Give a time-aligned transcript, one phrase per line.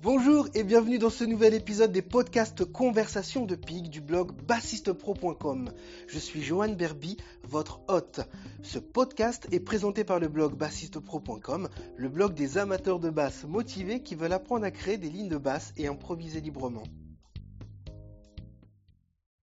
[0.00, 5.72] Bonjour et bienvenue dans ce nouvel épisode des podcasts Conversations de Pig du blog bassistepro.com.
[6.06, 8.20] Je suis Johan Berby, votre hôte.
[8.62, 14.00] Ce podcast est présenté par le blog bassistepro.com, le blog des amateurs de basse motivés
[14.00, 16.84] qui veulent apprendre à créer des lignes de basse et improviser librement.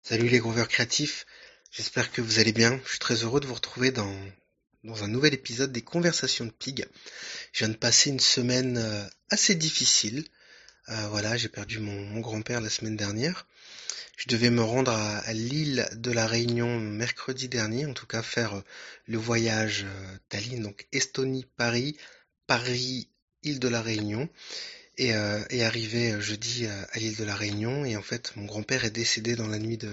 [0.03, 1.25] Salut les grooveurs créatifs,
[1.71, 2.79] j'espère que vous allez bien.
[2.85, 4.15] Je suis très heureux de vous retrouver dans,
[4.85, 6.85] dans un nouvel épisode des Conversations de Pig.
[7.55, 10.27] Je viens de passer une semaine euh, assez difficile.
[10.93, 13.47] Euh, voilà, j'ai perdu mon, grand-père la semaine dernière.
[14.19, 18.57] Je devais me rendre à, l'île de la Réunion mercredi dernier, en tout cas faire
[18.57, 18.65] euh,
[19.07, 21.97] le voyage euh, Tallinn, donc Estonie, Paris,
[22.47, 23.09] Paris,
[23.43, 24.29] île de la Réunion,
[24.99, 25.13] et,
[25.51, 27.85] et arriver jeudi à l'île de la Réunion.
[27.87, 29.91] Et en fait, mon grand-père est décédé dans la nuit de,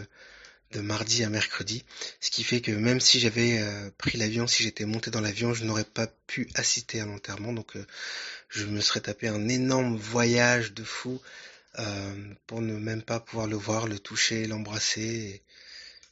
[0.72, 1.84] de mardi à mercredi,
[2.20, 3.64] ce qui fait que même si j'avais
[3.98, 7.54] pris l'avion, si j'étais monté dans l'avion, je n'aurais pas pu assister à l'enterrement.
[7.54, 7.74] Donc
[8.50, 11.22] je me serais tapé un énorme voyage de fou
[11.78, 15.44] euh, pour ne même pas pouvoir le voir, le toucher, l'embrasser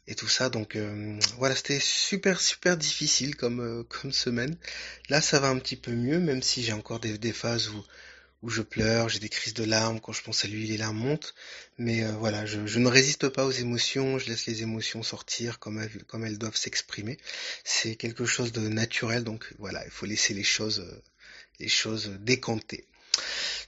[0.07, 0.49] et, tout ça.
[0.49, 4.55] Donc euh, voilà, c'était super super difficile comme euh, comme semaine.
[5.09, 7.83] Là, ça va un petit peu mieux, même si j'ai encore des, des phases où
[8.43, 10.97] où je pleure, j'ai des crises de larmes quand je pense à lui, les larmes
[10.97, 11.33] montent.
[11.77, 15.79] Mais voilà, je, je, ne résiste pas aux émotions, je laisse les émotions sortir comme
[15.79, 17.17] elles, doivent s'exprimer.
[17.63, 20.85] C'est quelque chose de naturel, donc voilà, il faut laisser les choses
[21.59, 22.85] les choses décantées.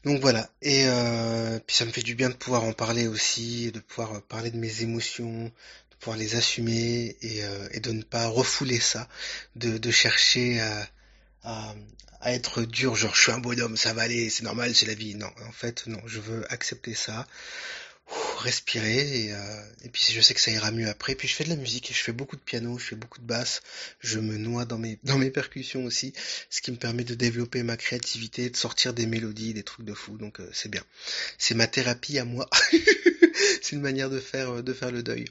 [0.04, 3.72] Donc voilà, et euh, puis ça me fait du bien de pouvoir en parler aussi,
[3.72, 8.04] de pouvoir parler de mes émotions, de pouvoir les assumer et, euh, et de ne
[8.04, 9.10] pas refouler ça,
[9.56, 10.88] de, de chercher à,
[11.44, 11.76] à,
[12.22, 14.94] à, être dur, genre je suis un bonhomme, ça va aller, c'est normal, c'est la
[14.94, 15.16] vie.
[15.16, 17.28] Non, en fait, non, je veux accepter ça,
[18.40, 21.16] respirer et, euh, et, puis je sais que ça ira mieux après.
[21.16, 23.26] Puis je fais de la musique, je fais beaucoup de piano, je fais beaucoup de
[23.26, 23.62] basse,
[24.00, 26.14] je me noie dans mes dans mes percussions aussi,
[26.50, 29.94] ce qui me permet de développer ma créativité, de sortir des mélodies, des trucs de
[29.94, 30.18] fou.
[30.18, 30.84] Donc euh, c'est bien.
[31.38, 32.50] C'est ma thérapie à moi.
[33.62, 35.26] c'est une manière de faire de faire le deuil.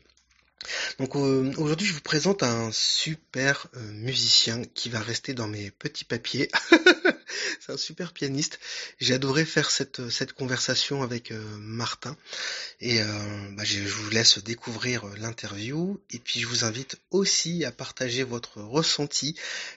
[0.98, 5.70] Donc euh, aujourd'hui je vous présente un super euh, musicien qui va rester dans mes
[5.70, 6.50] petits papiers.
[7.60, 8.58] c'est un super pianiste.
[9.00, 12.16] J'ai adoré faire cette, conversation avec euh, Martin.
[12.80, 13.00] Et
[13.52, 16.00] bah, je, vous laisse découvrir l'interview.
[16.10, 19.36] Et puis je vous invite aussi à partager votre ressenti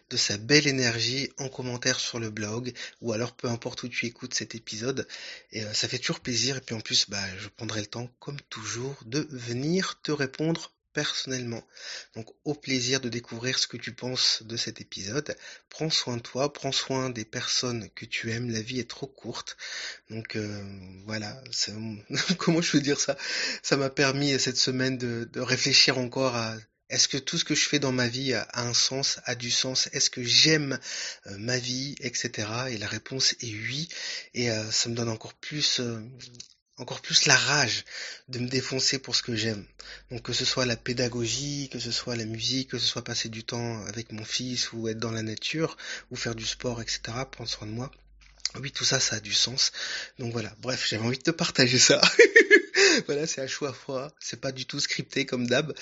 [0.10, 2.74] de sa belle énergie en commentaire sur le blog.
[3.02, 5.08] Ou alors peu importe où tu écoutes cet épisode.
[5.52, 6.58] Et ça fait toujours plaisir.
[6.58, 10.72] Et puis en plus bah, je prendrai le temps comme toujours de venir te répondre
[10.94, 11.64] personnellement.
[12.16, 15.36] Donc au plaisir de découvrir ce que tu penses de cet épisode.
[15.70, 19.08] Prends soin de toi, prends soin des personnes que tu aimes, la vie est trop
[19.08, 19.58] courte.
[20.10, 20.64] Donc euh,
[21.06, 21.42] voilà,
[22.38, 23.18] comment je veux dire ça?
[23.64, 26.56] Ça m'a permis cette semaine de, réfléchir encore à
[26.90, 29.50] est-ce que tout ce que je fais dans ma vie a, un sens, a du
[29.50, 29.88] sens?
[29.94, 30.78] Est-ce que j'aime
[31.28, 32.50] euh, ma vie, etc.
[32.70, 33.88] Et la réponse est oui.
[34.34, 35.80] Et euh, ça me donne encore plus
[36.82, 37.86] encore plus la rage
[38.28, 39.66] de me défoncer pour ce que j'aime.
[40.10, 43.30] Donc que ce soit la pédagogie, que ce soit la musique, que ce soit passer
[43.30, 45.78] du temps avec mon fils ou être dans la nature
[46.10, 47.02] ou faire du sport, etc.
[47.32, 47.92] Prendre soin de moi.
[48.60, 49.72] Oui, tout ça, ça a du sens.
[50.20, 52.02] Donc voilà, bref, j'avais envie de te partager ça.
[53.06, 55.74] voilà, c'est à choix froid, c'est pas du tout scripté comme d'hab,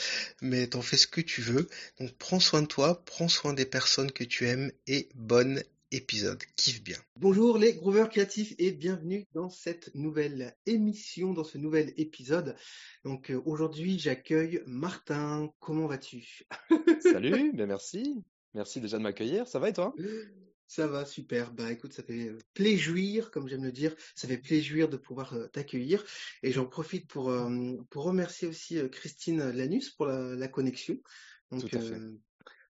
[0.41, 1.67] mais t'en fais ce que tu veux.
[1.99, 6.43] Donc prends soin de toi, prends soin des personnes que tu aimes et bonne épisode.
[6.55, 6.97] Kiffe bien.
[7.15, 12.55] Bonjour les grooveurs créatifs et bienvenue dans cette nouvelle émission, dans ce nouvel épisode.
[13.03, 15.51] Donc euh, aujourd'hui j'accueille Martin.
[15.59, 16.43] Comment vas-tu?
[17.01, 18.23] Salut, bien merci.
[18.53, 19.47] Merci déjà de m'accueillir.
[19.47, 19.95] Ça va et toi?
[20.67, 21.51] Ça va, super.
[21.53, 26.05] Bah écoute, ça fait plaisir, comme j'aime le dire, ça fait plaisir de pouvoir t'accueillir.
[26.43, 27.35] Et j'en profite pour,
[27.89, 30.99] pour remercier aussi Christine Lanus pour la, connexion.
[31.51, 31.99] Donc, Tout à fait.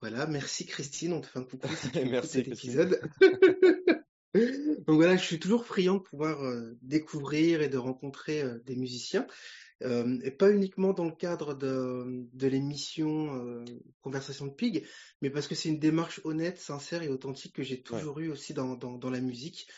[0.07, 3.01] Voilà, merci Christine, on te fait un coucou si merci cet épisode.
[4.35, 8.77] Donc voilà, je suis toujours friand de pouvoir euh, découvrir et de rencontrer euh, des
[8.77, 9.27] musiciens,
[9.83, 13.65] euh, et pas uniquement dans le cadre de, de l'émission
[14.03, 14.87] Conversation de Pig,
[15.23, 18.53] mais parce que c'est une démarche honnête, sincère et authentique que j'ai toujours eu aussi
[18.53, 19.69] dans, dans, dans, la musique.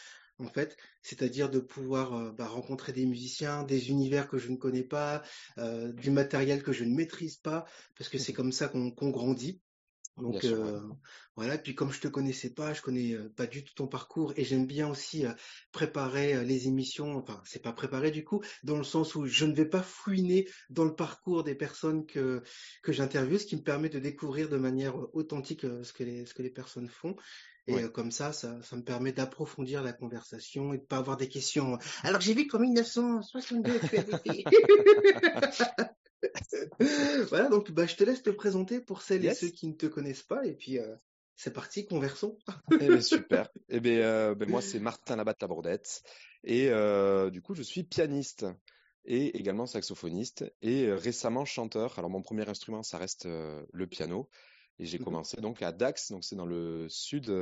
[0.40, 4.82] En fait, c'est-à-dire de pouvoir bah, rencontrer des musiciens, des univers que je ne connais
[4.82, 5.22] pas,
[5.94, 7.64] du matériel que je ne maîtrise pas,
[7.96, 9.62] parce que c'est comme ça qu'on grandit.
[10.16, 10.80] Donc euh,
[11.36, 14.32] voilà, puis comme je te connaissais pas, je connais euh, pas du tout ton parcours
[14.36, 15.32] et j'aime bien aussi euh,
[15.72, 17.16] préparer les émissions.
[17.16, 20.48] Enfin, c'est pas préparer du coup, dans le sens où je ne vais pas fouiner
[20.70, 22.42] dans le parcours des personnes que
[22.82, 26.32] que j'interviewe, ce qui me permet de découvrir de manière authentique ce que les ce
[26.32, 27.16] que les personnes font.
[27.68, 31.28] Et comme ça, ça, ça me permet d'approfondir la conversation et de pas avoir des
[31.28, 31.78] questions.
[32.04, 34.44] Alors j'ai vu qu'en 1962 tu avais
[37.28, 39.86] voilà, donc bah, je te laisse te présenter pour celles et ceux qui ne te
[39.86, 40.96] connaissent pas, et puis, euh,
[41.34, 42.38] c'est parti, conversons.
[42.80, 43.48] Eh ben, super.
[43.68, 46.02] Eh ben, euh, ben, moi, c'est Martin Labatte Labordette.
[46.44, 48.46] Et euh, du coup, je suis pianiste
[49.04, 51.98] et également saxophoniste et récemment chanteur.
[51.98, 54.28] Alors, mon premier instrument, ça reste le piano.
[54.78, 55.04] Et j'ai Mhm.
[55.04, 57.32] commencé donc à Dax, donc c'est dans le sud,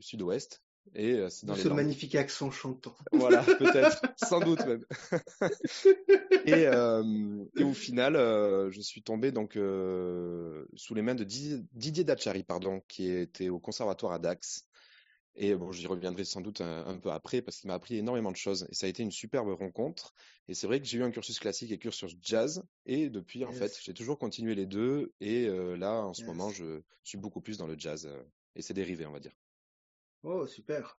[0.00, 0.65] sud-ouest.
[0.94, 2.96] Et c'est dans ce magnifique accent chantant.
[3.12, 4.84] Voilà, peut-être, sans doute même.
[6.44, 11.24] Et, euh, et au final, euh, je suis tombé donc euh, sous les mains de
[11.24, 14.64] Didier, Didier Dachary, pardon, qui était au conservatoire à Dax.
[15.36, 18.32] Et bon, j'y reviendrai sans doute un, un peu après parce qu'il m'a appris énormément
[18.32, 18.66] de choses.
[18.70, 20.14] Et ça a été une superbe rencontre.
[20.48, 22.62] Et c'est vrai que j'ai eu un cursus classique et cursus jazz.
[22.86, 25.14] Et depuis, en fait, j'ai toujours continué les deux.
[25.20, 26.26] Et euh, là, en ce Yes.
[26.26, 28.22] moment, je suis beaucoup plus dans le jazz euh,
[28.56, 29.32] et ses dérivés, on va dire.
[30.28, 30.98] Oh, super.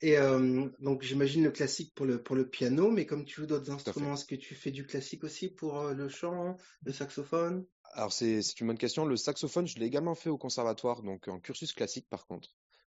[0.00, 3.46] Et euh, donc j'imagine le classique pour le pour le piano, mais comme tu joues
[3.46, 7.66] d'autres instruments, est-ce que tu fais du classique aussi pour euh, le chant, le saxophone?
[7.92, 9.04] Alors, c'est une bonne question.
[9.04, 12.48] Le saxophone, je l'ai également fait au conservatoire, donc en cursus classique par contre.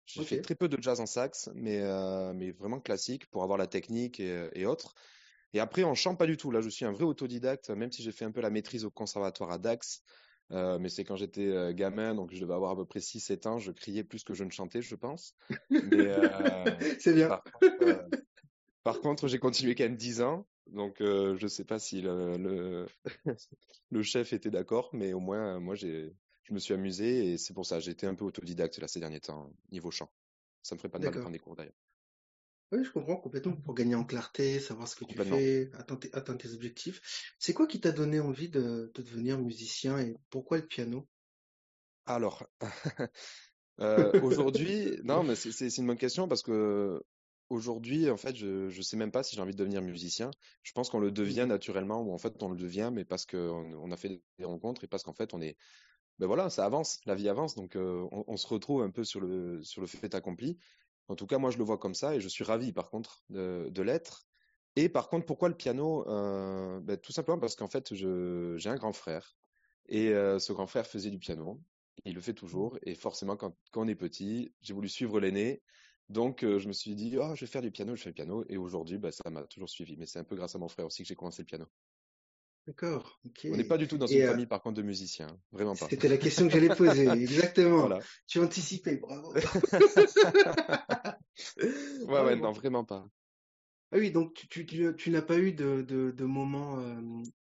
[0.06, 3.56] J'ai fait très peu de jazz en sax, mais, euh, mais vraiment classique pour avoir
[3.56, 4.94] la technique et, et autres.
[5.52, 6.50] Et après, en chant, pas du tout.
[6.50, 8.90] Là, je suis un vrai autodidacte, même si j'ai fait un peu la maîtrise au
[8.90, 10.02] conservatoire à Dax.
[10.52, 13.46] Euh, mais c'est quand j'étais euh, gamin, donc je devais avoir à peu près 6-7
[13.46, 15.34] ans, je criais plus que je ne chantais, je pense.
[15.70, 16.64] Euh,
[16.98, 17.28] c'est bien.
[17.28, 18.10] par contre,
[18.82, 22.86] par contre, j'ai continué quand même 10 ans, donc je sais pas si le, le,
[23.90, 26.10] le chef était d'accord, mais au moins, moi, je
[26.50, 29.20] me suis amusé et c'est pour ça, j'ai été un peu autodidacte là ces derniers
[29.20, 30.10] temps, niveau chant.
[30.62, 31.74] Ça me ferait pas de mal de prendre des cours d'ailleurs.
[32.72, 33.56] Oui, je comprends complètement.
[33.56, 35.20] Pour gagner en clarté, savoir ce que tu Complètement.
[35.20, 37.00] fais, atteindre tes, atteindre tes objectifs.
[37.38, 41.08] C'est quoi qui t'a donné envie de, de devenir musicien et pourquoi le piano?
[42.06, 42.46] Alors,
[43.80, 47.02] euh, aujourd'hui, non, mais c'est c'est- c'est une bonne question parce que
[47.50, 50.30] aujourd'hui, en fait, je, je sais même pas si j'ai envie de devenir musicien.
[50.62, 51.48] Je pense qu'on le devient Mhm.
[51.48, 54.84] naturellement ou en fait on le devient, mais parce qu'on on a fait des rencontres
[54.84, 55.56] et parce qu'en fait on est,
[56.18, 59.04] ben voilà, ça avance, la vie avance, donc euh, on, on se retrouve un peu
[59.04, 60.58] sur le sur le fait accompli.
[61.10, 63.24] En tout cas, moi je le vois comme ça et je suis ravi par contre
[63.30, 64.28] de, l'être.
[64.76, 66.08] Et par contre, pourquoi le piano?
[66.08, 69.36] Euh, ben, tout simplement parce qu'en fait, j'ai un grand frère
[69.88, 71.60] et euh, ce grand frère faisait du piano.
[72.04, 72.78] Il le fait toujours.
[72.84, 75.62] Et forcément, quand, on est petit, j'ai voulu suivre l'aîné.
[76.08, 78.14] Donc, euh, je me suis dit, oh, je vais faire du piano, je fais le
[78.14, 78.44] piano.
[78.48, 79.96] Et aujourd'hui, bah, ça m'a toujours suivi.
[79.96, 81.66] Mais c'est un peu grâce à mon frère aussi que j'ai commencé le piano.
[82.70, 83.20] D'accord.
[83.46, 85.26] On n'est pas du tout dans Et une euh, famille, par contre, de musiciens.
[85.50, 85.88] Vraiment pas.
[85.90, 87.80] c'était la question que j'allais poser, exactement.
[87.80, 87.98] Voilà.
[88.28, 89.34] Tu as anticipé, bravo.
[92.06, 93.08] Ouais, ouais, non, vraiment pas.
[93.92, 97.00] Ah oui, donc tu, tu, tu, tu n'as pas eu de, de, de moment euh,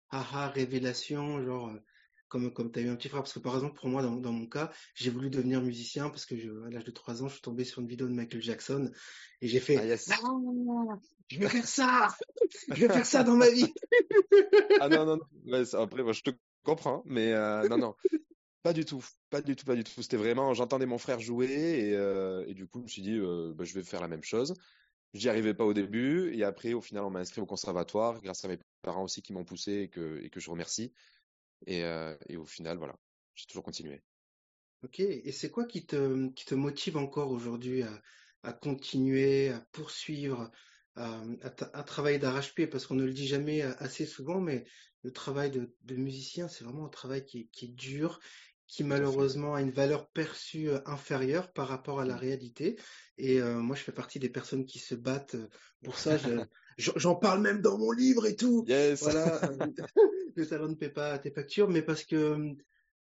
[0.09, 1.79] aha, révélation, genre euh,
[2.33, 3.21] comme, comme tu as eu un petit frère.
[3.21, 6.25] Parce que par exemple, pour moi, dans, dans mon cas, j'ai voulu devenir musicien parce
[6.25, 8.41] que je, à l'âge de 3 ans, je suis tombé sur une vidéo de Michael
[8.41, 8.91] Jackson
[9.41, 10.09] et j'ai Ah, fait yes.
[10.11, 10.97] Ah,
[11.27, 12.07] je vais faire ça!
[12.69, 13.71] Je vais faire ça dans ma vie!
[14.81, 15.63] Ah, non, non, non.
[15.73, 16.31] Après, moi, je te
[16.63, 17.03] comprends.
[17.05, 17.95] Mais euh, non, non.
[18.63, 20.01] Pas du tout, pas du tout, pas du tout.
[20.01, 21.51] C'était vraiment, j'entendais mon frère jouer
[21.89, 24.07] et, euh, et du coup, je me suis dit, euh, bah, je vais faire la
[24.07, 24.55] même chose.
[25.13, 28.43] J'y arrivais pas au début et après, au final, on m'a inscrit au conservatoire grâce
[28.43, 30.91] à mes parents aussi qui m'ont poussé et que, et que je remercie.
[31.67, 32.95] Et, euh, et au final, voilà,
[33.35, 34.03] j'ai toujours continué.
[34.83, 37.83] Ok, et c'est quoi qui te, motive encore aujourd'hui
[38.43, 40.51] à, continuer, à poursuivre,
[40.95, 42.67] à, à à travailler d'arrache-pied?
[42.67, 44.65] Parce qu'on ne le dit jamais euh, assez souvent, mais
[45.03, 48.19] le travail de, musicien, c'est vraiment un travail qui est dur,
[48.67, 52.79] qui malheureusement a une valeur perçue euh, inférieure par rapport à la réalité.
[53.17, 55.47] Et euh, moi, je fais partie des personnes qui se battent euh,
[55.83, 56.17] pour ça.
[56.17, 56.39] Je-
[56.77, 58.65] j'en parle même dans mon livre et tout.
[58.67, 59.01] Yes.
[59.01, 59.41] Voilà,
[60.35, 62.53] le talent ne paie pas tes factures, mais parce que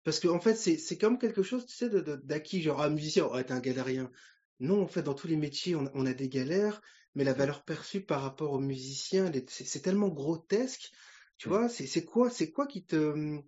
[0.03, 1.91] parce que en fait, c'est c'est comme quelque chose, tu sais,
[2.25, 4.11] d'acquis, genre, ah, musicien, oh, t'es un galérien.
[4.59, 6.81] Non, en fait, dans tous les métiers, on, a on a des galères,
[7.15, 10.91] mais la valeur perçue par rapport aux musiciens, c'est tellement grotesque,
[11.39, 11.53] tu Mm.
[11.53, 13.41] vois, c'est c'est quoi, c'est quoi qui te...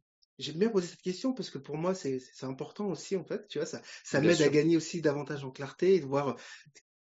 [0.43, 3.59] J'aime bien poser cette question parce que pour moi, c'est important aussi, en fait, tu
[3.59, 6.37] vois, ça, ça m'aide à gagner aussi davantage en clarté et de voir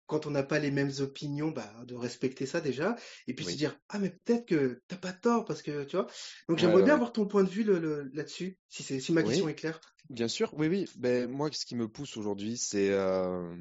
[0.07, 3.57] quand on n'a pas les mêmes opinions, bah, de respecter ça déjà, et puis se
[3.57, 6.07] dire, ah, mais peut-être que t'as pas tort, parce que, tu vois?
[6.49, 6.95] Donc j'aimerais ouais, bien ouais.
[6.95, 9.55] avoir ton point de vue le, le- là-dessus, si c'est, si ma question Oui, est
[9.55, 9.81] claire.
[10.11, 10.55] bien sûr.
[10.55, 10.87] Oui, oui.
[10.97, 13.57] Ben, moi, ce qui me pousse aujourd'hui, c'est euh,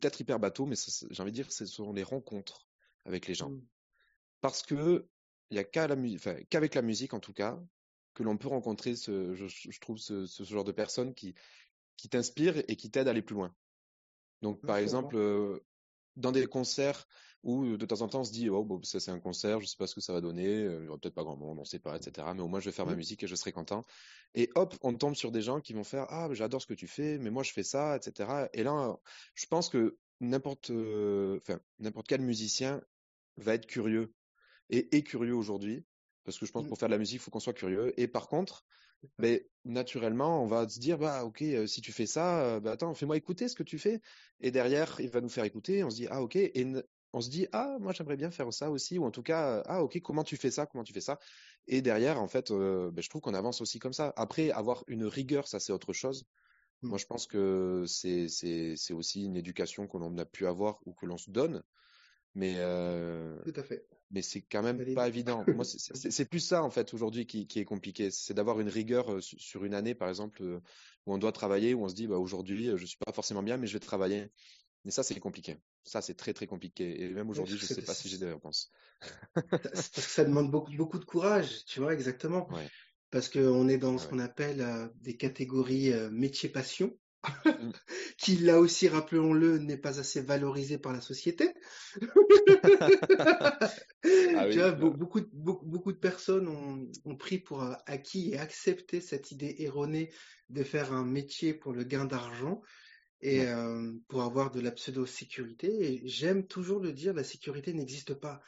[0.00, 0.76] peut-être hyper bateau, mais
[1.10, 2.66] j'ai envie de dire, ce sont les rencontres
[3.04, 3.50] avec les gens.
[3.50, 3.66] Mm.
[4.40, 5.08] Parce que
[5.50, 7.60] il y a qu'à la mu- enfin, qu'avec la musique, en tout cas,
[8.14, 11.34] que l'on peut rencontrer ce, je, je trouve ce, ce genre de personnes qui,
[11.96, 13.54] qui t'inspirent et qui t'aident à aller plus loin.
[14.42, 15.60] Donc, Ouais, par exemple, euh,
[16.16, 17.06] dans des concerts
[17.42, 19.66] où de temps en temps on se dit, oh, bon, ça c'est un concert, je
[19.66, 21.64] sais pas ce que ça va donner, il y aura peut-être pas grand monde, on
[21.64, 22.34] sait pas, etc.
[22.34, 22.96] Mais au moins je vais faire ma Mm.
[22.96, 23.86] musique et je serai content.
[24.34, 26.86] Et hop, on tombe sur des gens qui vont faire, ah, j'adore ce que tu
[26.86, 28.48] fais, mais moi je fais ça, etc.
[28.52, 28.98] Et là,
[29.34, 32.82] je pense que n'importe, euh, enfin, n'importe quel musicien
[33.36, 34.14] va être curieux
[34.70, 35.86] et est curieux aujourd'hui.
[36.24, 36.68] Parce que je pense que Mm.
[36.68, 37.92] pour faire de la musique, il faut qu'on soit curieux.
[38.00, 38.64] Et par contre,
[39.18, 42.72] mais naturellement, on va se dire, bah, ok, euh, si tu fais ça, euh, bah,
[42.72, 44.00] attends, fais-moi écouter ce que tu fais.
[44.40, 45.84] Et derrière, il va nous faire écouter.
[45.84, 46.36] On se dit, ah, ok.
[46.36, 46.66] Et
[47.12, 48.98] on se dit, ah, moi, j'aimerais bien faire ça aussi.
[48.98, 50.66] Ou en tout cas, euh, ah, ok, comment tu fais ça?
[50.66, 51.18] Comment tu fais ça?
[51.66, 54.12] Et derrière, en fait, bah, je trouve qu'on avance aussi comme ça.
[54.16, 56.24] Après, avoir une rigueur, ça, c'est autre chose.
[56.82, 56.88] Mmh.
[56.88, 61.06] Moi, je pense que c'est aussi une éducation que l'on a pu avoir ou que
[61.06, 61.62] l'on se donne.
[62.34, 62.54] Mais,
[63.44, 65.44] Tout à fait mais c'est quand même pas évident.
[65.54, 69.12] Moi, c'est plus ça en fait aujourd'hui qui, qui, est compliqué, c'est d'avoir une rigueur
[69.12, 70.60] euh, sur une année, par exemple, euh,
[71.06, 73.42] où on doit travailler, où on se dit bah, aujourd'hui euh, je suis pas forcément
[73.42, 74.30] bien, mais je vais travailler.
[74.84, 75.58] Mais ça, c'est compliqué.
[75.84, 77.02] Ça, c'est très très compliqué.
[77.02, 78.70] Et même aujourd'hui, je sais pas si j'ai des réponses.
[79.74, 82.48] ça demande beaucoup beaucoup de courage, tu vois exactement.
[83.10, 86.96] Parce qu'on est dans ce qu'on appelle des catégories métier passion.
[87.44, 87.70] Mmh.
[88.18, 91.52] qui là aussi, rappelons-le, n'est pas assez valorisé par la société.
[94.36, 99.56] Ah tu vois, beaucoup, de personnes ont, ont, pris pour acquis et accepté cette idée
[99.58, 100.10] erronée
[100.48, 102.62] de faire un métier pour le gain d'argent
[103.20, 105.68] et euh, pour avoir de la pseudo-sécurité.
[105.68, 108.40] Et j'aime toujours le dire, la sécurité n'existe pas.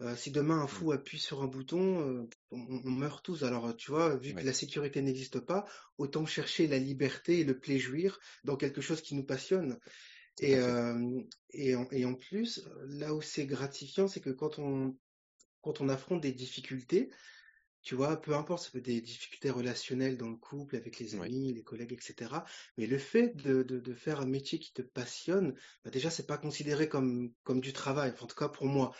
[0.00, 0.68] Euh, si demain un mmh.
[0.68, 3.44] fou appuie sur un bouton, euh, on, meurt tous.
[3.44, 5.64] Alors, tu vois, vu que la sécurité n'existe pas,
[5.98, 9.78] autant chercher la liberté et le plaisir dans quelque chose qui nous passionne.
[10.40, 11.20] Et, euh,
[11.50, 14.96] et, en, et, en, plus, là où c'est gratifiant, c'est que quand on,
[15.62, 17.10] quand on affronte des difficultés,
[17.82, 21.14] tu vois, peu importe, ça peut être des difficultés relationnelles dans le couple, avec les
[21.16, 22.30] amis, les collègues, etc.
[22.78, 26.26] Mais le fait de, de, de, faire un métier qui te passionne, bah déjà, c'est
[26.26, 28.12] pas considéré comme, comme du travail.
[28.20, 28.92] en tout cas, pour moi.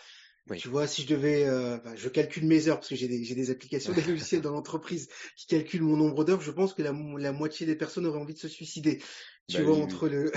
[0.59, 3.51] Tu vois, si je devais, euh, je calcule mes heures parce que j'ai des, des,
[3.51, 6.43] applications, des logiciels dans l'entreprise qui calculent mon nombre d'heures.
[6.43, 9.03] Je pense que la, la, moitié des personnes auraient envie de se suicider.
[9.49, 10.31] Tu bah vois, entre le,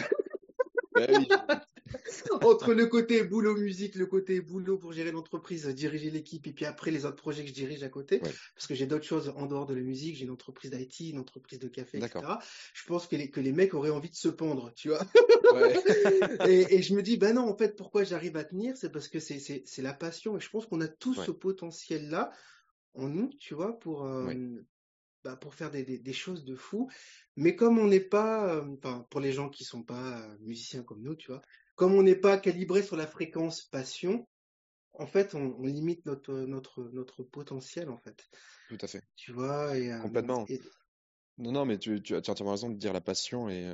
[0.93, 1.07] bah
[2.43, 6.65] entre le côté boulot musique, le côté boulot pour gérer l'entreprise, diriger l'équipe, et puis
[6.65, 9.45] après les autres projets que je dirige à côté, parce que j'ai d'autres choses en
[9.45, 12.19] dehors de la musique, j'ai une entreprise d'IT, une entreprise de café, etc.
[12.73, 15.01] Je pense que les, que les mecs auraient envie de se pendre, tu vois.
[16.47, 19.07] et, et, je me dis, ben non, en fait, pourquoi j'arrive à tenir, c'est parce
[19.07, 22.31] que c'est la passion, et je pense qu'on a tous ce potentiel-là
[22.93, 24.33] en nous, tu vois, pour, euh,
[25.23, 26.89] bah, pour faire des, des, des, choses de fou.
[27.35, 31.15] Mais comme on n'est pas, euh, pour les gens qui sont pas musiciens comme nous,
[31.15, 31.41] tu vois,
[31.77, 34.27] comme on n'est pas calibré sur la fréquence passion,
[34.91, 38.27] en fait, on, on, limite notre, notre, notre potentiel, en fait.
[38.67, 39.03] Tout à fait.
[39.15, 40.46] Tu vois, et, euh, Complètement.
[40.50, 40.62] Et...
[41.38, 43.74] Non, non, mais tu, tu, as, tu as entièrement raison de dire la passion, et,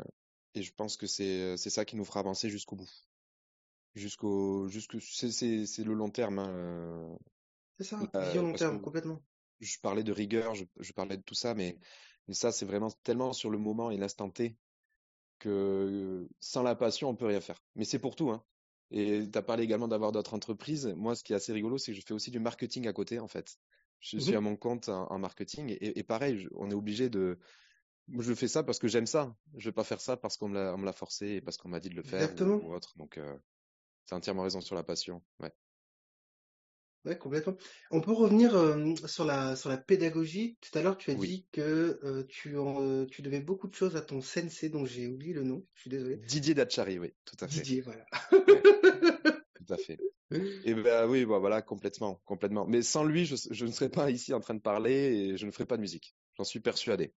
[0.53, 2.91] et je pense que c'est ça qui nous fera avancer jusqu'au bout.
[3.95, 6.37] Jusqu'au, c'est le long terme.
[6.37, 7.17] Hein.
[7.79, 9.23] C'est ça, vision long terme, complètement
[9.63, 11.77] je parlais de rigueur, je, je parlais de tout ça, mais,
[12.27, 14.55] mais ça, c'est vraiment tellement sur le moment et l'instant T
[15.43, 17.61] que sans la passion, on peut rien faire.
[17.75, 18.43] Mais c'est pour tout, hein.
[18.91, 20.87] Et tu as parlé également d'avoir d'autres entreprises.
[20.95, 23.19] Moi, ce qui est assez rigolo, c'est que je fais aussi du marketing à côté,
[23.19, 23.57] en fait.
[23.99, 27.39] Je suis mmh à mon compte en, marketing et, et, pareil, on est obligé de.
[28.19, 29.35] Je fais ça parce que j'aime ça.
[29.55, 31.89] Je vais pas faire ça parce qu'on me l'a forcé et parce qu'on m'a dit
[31.89, 32.93] de le faire ou, autre.
[32.97, 33.37] Donc, euh,
[34.05, 35.23] c'est entièrement raison sur la passion.
[35.39, 35.53] Ouais.
[37.05, 37.55] Ouais, complètement.
[37.91, 40.57] On peut revenir euh, sur la sur la pédagogie.
[40.61, 43.97] Tout à l'heure, tu as dit que euh, tu euh, tu devais beaucoup de choses
[43.97, 45.65] à ton sensei, dont j'ai oublié le nom.
[45.73, 46.15] Je suis désolé.
[46.17, 47.59] Didier Dachary, oui, tout à fait.
[47.59, 48.05] Didier, voilà.
[48.31, 49.99] tout à fait.
[50.63, 52.65] Et ben oui, bah, voilà, complètement, complètement.
[52.65, 55.45] Mais sans lui, je, je ne serais pas ici en train de parler et je
[55.45, 56.15] ne ferais pas de musique.
[56.37, 57.13] J'en suis persuadé.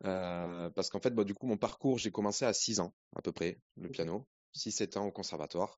[0.00, 3.30] parce qu'en fait, bah, du coup, mon parcours, j'ai commencé à 6 ans à peu
[3.30, 5.76] près le piano, 6-7 ans au conservatoire,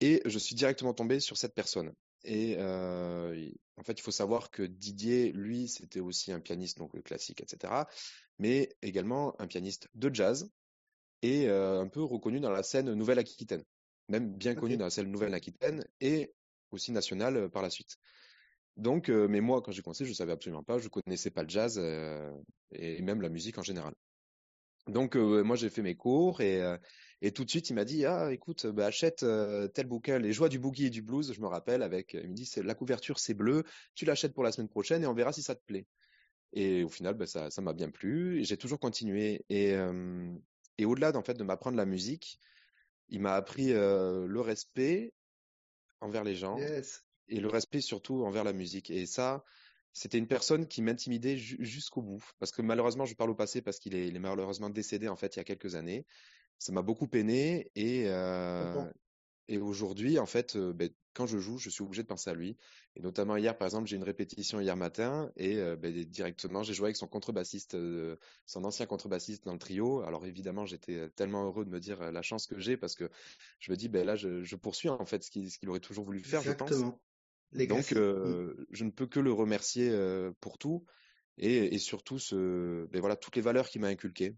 [0.00, 1.94] et je suis directement tombé sur cette personne.
[2.24, 7.00] Et euh, en fait, il faut savoir que Didier, lui, c'était aussi un pianiste donc
[7.02, 7.72] classique, etc.,
[8.38, 10.50] mais également un pianiste de jazz
[11.22, 13.62] et euh, un peu reconnu dans la scène Nouvelle-Aquitaine,
[14.08, 16.34] même bien connu dans la scène Nouvelle-Aquitaine et
[16.70, 17.96] aussi nationale par la suite.
[18.76, 21.48] Donc, euh, mais moi, quand j'ai commencé, je savais absolument pas, je connaissais pas le
[21.48, 21.78] jazz
[22.72, 23.94] et même la musique en général.
[24.86, 26.62] Donc, moi, j'ai fait mes cours et
[27.24, 30.34] et tout de suite, il m'a dit ah écoute, bah, achète euh, tel bouquin, Les
[30.34, 31.32] joies du boogie et du blues.
[31.32, 33.64] Je me rappelle avec, il me dit c'est la couverture c'est bleu,
[33.94, 35.86] tu l'achètes pour la semaine prochaine et on verra si ça te plaît.
[36.52, 39.42] Et au final, bah, ça ça m'a bien plu et j'ai toujours continué.
[39.48, 40.34] Et euh,
[40.76, 42.38] et au-delà d'en fait de m'apprendre la musique,
[43.08, 45.14] il m'a appris euh, le respect
[46.02, 46.58] envers les gens
[47.28, 48.90] et le respect surtout envers la musique.
[48.90, 49.44] Et ça,
[49.94, 52.22] c'était une personne qui m'intimidait jusqu'au bout.
[52.40, 55.38] Parce que malheureusement, je parle au passé parce qu'il est, malheureusement décédé en fait il
[55.38, 56.04] y a quelques années.
[56.58, 58.84] Ça m'a beaucoup peiné et euh,
[59.48, 62.34] et aujourd'hui en fait euh, ben, quand je joue je suis obligé de penser à
[62.34, 62.56] lui.
[62.96, 66.74] Et notamment hier par exemple j'ai une répétition hier matin et euh, ben, directement j'ai
[66.74, 67.76] joué avec son contrebassiste
[68.46, 70.02] son ancien contrebassiste dans le trio.
[70.02, 73.10] Alors évidemment j'étais tellement heureux de me dire la chance que j'ai parce que
[73.60, 75.80] je me dis ben là je, je poursuis en fait ce qu'il ce qu'il aurait
[75.80, 76.68] toujours voulu faire Exactement.
[76.68, 76.94] je pense
[77.54, 78.66] donc mmh.
[78.70, 79.92] je ne peux que le remercier
[80.40, 80.84] pour tout
[81.38, 84.36] et, et surtout ce, ben voilà, toutes les valeurs qu'il m'a inculquées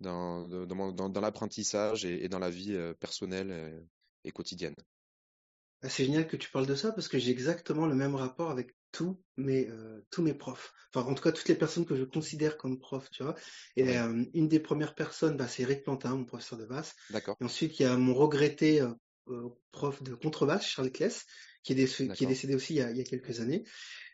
[0.00, 3.86] dans, dans, dans, dans l'apprentissage et, et, dans la vie personnelle
[4.24, 4.74] et, quotidienne.
[5.82, 8.50] Ah, c'est génial que tu parles de ça parce que j'ai exactement le même rapport
[8.50, 10.72] avec tous mes euh, tous mes profs.
[10.94, 13.34] Enfin, en tout cas, toutes les personnes que je considère comme profs, tu vois.
[13.76, 16.94] Et euh, une des premières personnes, bah, c'est Eric Plantin, mon professeur de basse.
[17.10, 17.36] D'accord.
[17.40, 21.26] Et ensuite, il y a mon regretté euh, prof de contrebasse, Charles Kless,
[21.66, 23.64] qui est, décédé, qui est décédé aussi il y, a, il y a quelques années.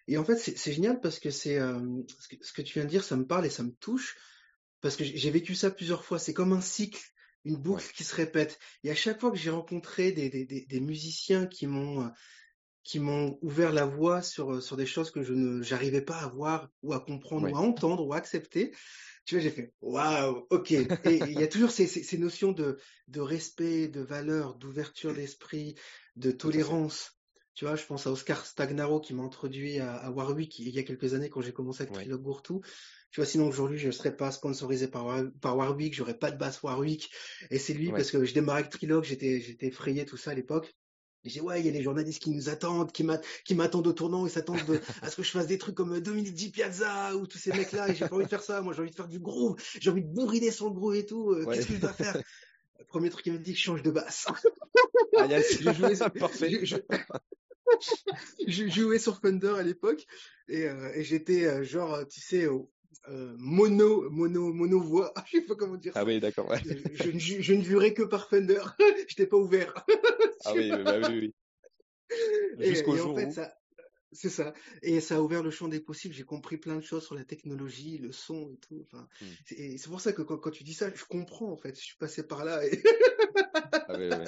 [0.09, 2.89] Et en fait, c'est génial parce que c'est ce que, ce que tu viens de
[2.91, 4.17] dire, ça me parle et ça me touche
[4.81, 6.19] parce que j'ai vécu ça plusieurs fois.
[6.19, 7.01] C'est comme un cycle
[7.45, 8.59] une boucle qui se répète.
[8.85, 12.11] Et à chaque fois que j'ai rencontré des, des, des, des, musiciens qui m'ont
[12.85, 16.29] qui m'ont ouvert la voie sur sur des choses que je ne j'arrivais pas à
[16.29, 18.73] voir ou à comprendre ou à entendre ou à accepter,
[19.25, 20.73] tu vois, j'ai fait waouh, ok.
[20.73, 22.79] Et il y a toujours ces, ces, ces, notions de
[23.09, 25.77] de respect, de valeur, d'ouverture d'esprit,
[26.17, 27.19] de tolérance.
[27.55, 30.79] Tu vois, je pense à Oscar Stagnaro qui m'a introduit à, à, Warwick il y
[30.79, 32.03] a quelques années quand j'ai commencé avec ouais.
[32.03, 32.63] Trilogue Gourtou.
[33.11, 36.39] Tu vois, sinon aujourd'hui, je ne serais pas sponsorisé par, par Warwick, j'aurais pas de
[36.39, 37.11] basse Warwick.
[37.51, 37.93] Et c'est lui, ouais.
[37.93, 40.75] parce que je démarrais avec Trilogue, j'étais, j'étais effrayé, tout ça à l'époque.
[41.25, 44.27] Et j'ai ouais, il y a les journalistes qui nous attendent, qui m'attendent au tournant,
[44.27, 47.39] ils s'attendent à ce que je fasse des trucs comme Dominique Di Piazza ou tous
[47.39, 48.63] ces mecs-là, et j'ai pas envie de faire ça.
[48.63, 51.07] Moi, j'ai envie de faire du groove, j'ai envie de bourriner sur le groove et
[51.07, 51.35] tout.
[51.35, 51.55] Ouais.
[51.55, 52.17] Qu'est-ce que je dois faire?
[52.79, 54.27] Le premier truc, il me dit je change de basse.
[55.17, 56.51] Ah, y a, je jouais ça, parfait.
[56.65, 56.77] Je, je,
[58.47, 60.07] je, jouais sur Fender à l'époque,
[60.49, 62.47] et, euh, et j'étais euh, genre, tu sais,
[63.09, 65.13] euh, mono, mono, mono voix.
[65.27, 65.93] Je sais pas comment dire.
[65.95, 66.49] Ah oui, d'accord.
[66.49, 66.61] Ouais.
[66.65, 68.63] Je, je, je, ne jurais que par Fender.
[69.09, 69.75] J'étais pas ouvert.
[70.45, 71.33] ah oui, bah oui,
[72.59, 72.69] oui.
[72.69, 73.33] Jusqu'au jour en fait, où...
[73.33, 73.55] ça,
[74.13, 74.53] c'est ça.
[74.83, 76.15] Et ça a ouvert le champ des possibles.
[76.15, 78.87] J'ai compris plein de choses sur la technologie, le son et tout.
[78.87, 79.77] Enfin, hmm.
[79.79, 81.75] c'est pour ça que quand, quand, tu dis ça, je comprends en fait.
[81.75, 82.65] Je suis passé par là.
[82.67, 82.83] Et...
[83.73, 84.27] ah oui, oui.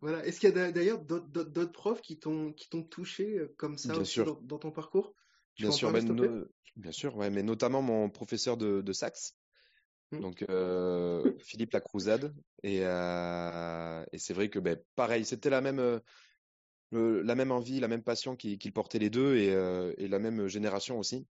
[0.00, 0.24] Voilà.
[0.24, 4.02] Est-ce qu'il y a d'ailleurs d'autres profs qui t'ont qui t'ont touché comme ça bien
[4.02, 4.24] aussi sûr.
[4.26, 5.14] Dans, dans, ton parcours?
[5.54, 6.46] Tu Bien sûr, ben, no...
[6.76, 9.36] bien sûr, ouais, mais notamment mon professeur de, de sax,
[10.12, 10.20] mmh.
[10.20, 16.00] donc euh, Philippe Lacrouzade, et, euh, et c'est vrai que ben, pareil, c'était la même
[16.94, 20.08] euh, la même envie, la même passion qui, qui portait les deux et, euh, et,
[20.08, 21.26] la même génération aussi.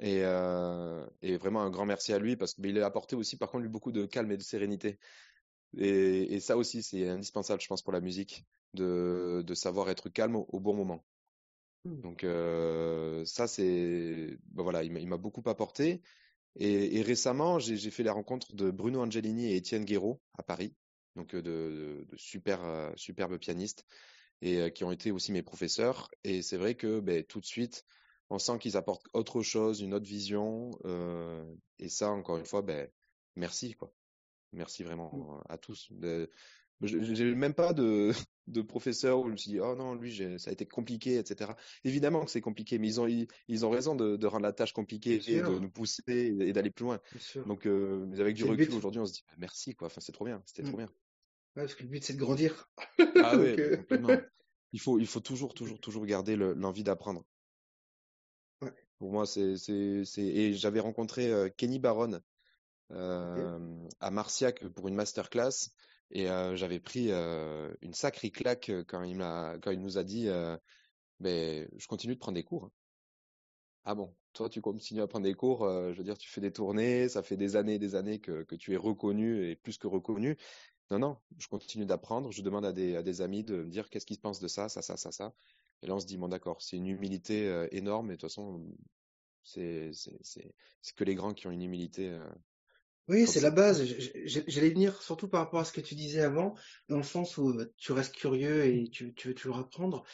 [0.00, 3.50] Et, euh, et, vraiment un grand merci à lui parce qu'il a apporté aussi par
[3.50, 4.98] contre lui beaucoup de calme et de sérénité.
[5.76, 10.08] Et, et ça aussi, c'est indispensable, je pense, pour la musique, de, de savoir être
[10.08, 11.04] calme au, au bon moment.
[11.84, 16.02] Donc euh, ça, c'est, ben voilà, il m'a beaucoup apporté.
[16.56, 20.74] Et, et récemment, j'ai fait la rencontre de Bruno Angelini et Étienne Guéraud à Paris,
[21.16, 23.86] donc de, de, de super, euh, superbes pianistes,
[24.42, 26.10] et euh, qui ont été aussi mes professeurs.
[26.24, 27.84] Et c'est vrai que ben, tout de suite,
[28.30, 30.72] on sent qu'ils apportent autre chose, une autre vision.
[30.84, 31.44] Euh,
[31.78, 32.88] et ça, encore une fois, ben,
[33.36, 33.92] merci quoi.
[34.52, 35.90] Merci vraiment à tous.
[36.82, 38.10] J'ai même pas de,
[38.46, 41.52] de professeur où je me suis dit, oh non, lui, ça a été compliqué, etc.
[41.84, 44.52] Évidemment que c'est compliqué, mais ils ont, ils, ils ont raison de, de, rendre la
[44.52, 47.00] tâche compliquée et de nous pousser et d'aller plus loin.
[47.46, 49.86] Donc, euh, mais avec du recul, aujourd'hui, on se dit, bah, merci, quoi.
[49.86, 50.68] Enfin, c'est trop bien, c'était mmh.
[50.68, 50.90] trop bien.
[51.56, 52.70] Ouais, parce que le but, c'est de grandir.
[53.16, 53.76] Ah oui, euh...
[54.72, 57.24] Il faut, il faut toujours, toujours, toujours garder l'envie d'apprendre.
[58.62, 58.72] Ouais.
[58.98, 59.56] Pour moi, c'est,
[60.18, 62.20] et j'avais rencontré euh, Kenny Baron
[62.90, 63.86] okay.
[64.00, 65.70] à Marciac pour une masterclass.
[66.12, 70.56] Et euh, j'avais pris euh, une sacrée claque quand il, nous a dit euh,
[71.20, 72.70] ben, Je continue de prendre des cours.
[73.84, 76.52] Ah bon, toi tu continues à prendre des cours, je veux dire, tu fais des
[76.52, 79.86] tournées, ça fait des années et des années que, tu es reconnu et plus que
[79.86, 80.36] reconnu.
[80.90, 84.20] Non, non, je continue d'apprendre, je demande à des, amis de me dire qu'est-ce qu'ils
[84.20, 85.32] pensent de ça, ça, ça, ça, ça.
[85.82, 88.62] Et là on se dit, bon d'accord, c'est une humilité énorme, et de toute façon,
[89.44, 89.92] c'est
[90.94, 92.14] que les grands qui ont une humilité
[93.10, 93.84] oui, c'est la base.
[94.24, 96.54] J'allais venir surtout par rapport à ce que tu disais avant,
[96.88, 100.04] dans le sens où tu restes curieux et tu, tu veux toujours apprendre.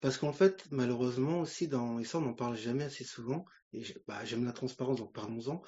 [0.00, 3.82] Parce qu'en fait, malheureusement aussi, dans, et ça on n'en parle jamais assez souvent, et
[4.08, 5.62] bah, j'aime la transparence, donc parlons-en.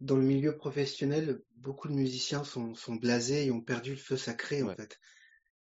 [0.00, 4.16] Dans le milieu professionnel, beaucoup de musiciens sont, sont blasés et ont perdu le feu
[4.16, 4.72] sacré, ouais.
[4.72, 4.98] en fait.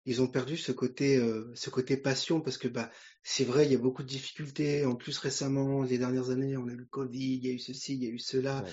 [0.05, 2.89] Ils ont perdu ce côté, euh, ce côté passion, parce que bah,
[3.21, 4.85] c'est vrai, il y a beaucoup de difficultés.
[4.85, 7.59] En plus, récemment, les dernières années, on a eu le Covid, il y a eu
[7.59, 8.63] ceci, il y a eu cela.
[8.63, 8.71] Ouais.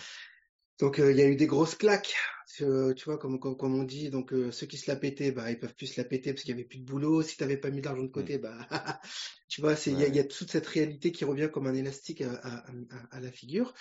[0.79, 2.15] Donc euh, il y a eu des grosses claques,
[2.61, 4.11] euh, tu vois, comme, comme, comme on dit.
[4.11, 6.43] Donc euh, ceux qui se la pétaient, bah ils peuvent plus se la péter parce
[6.43, 7.23] qu'il y avait plus de boulot.
[7.23, 8.43] Si t'avais pas mis d'argent de côté, mmh.
[8.43, 8.69] bah
[9.49, 10.11] tu vois, c'est il ouais.
[10.11, 13.21] y, y, a toute cette réalité qui revient comme un élastique à, à, à, à
[13.21, 13.73] la figure.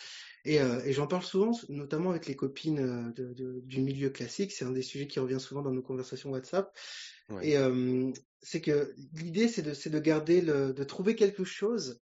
[0.45, 4.51] Et, et j'en parle souvent, notamment avec les copines de, de, du milieu classique.
[4.51, 6.71] C'est un des sujets qui revient souvent dans nos conversations WhatsApp.
[7.29, 7.49] Ouais.
[7.49, 7.58] Et
[8.43, 11.99] c'est que l'idée, c'est de, c'est de garder le, de trouver quelque chose,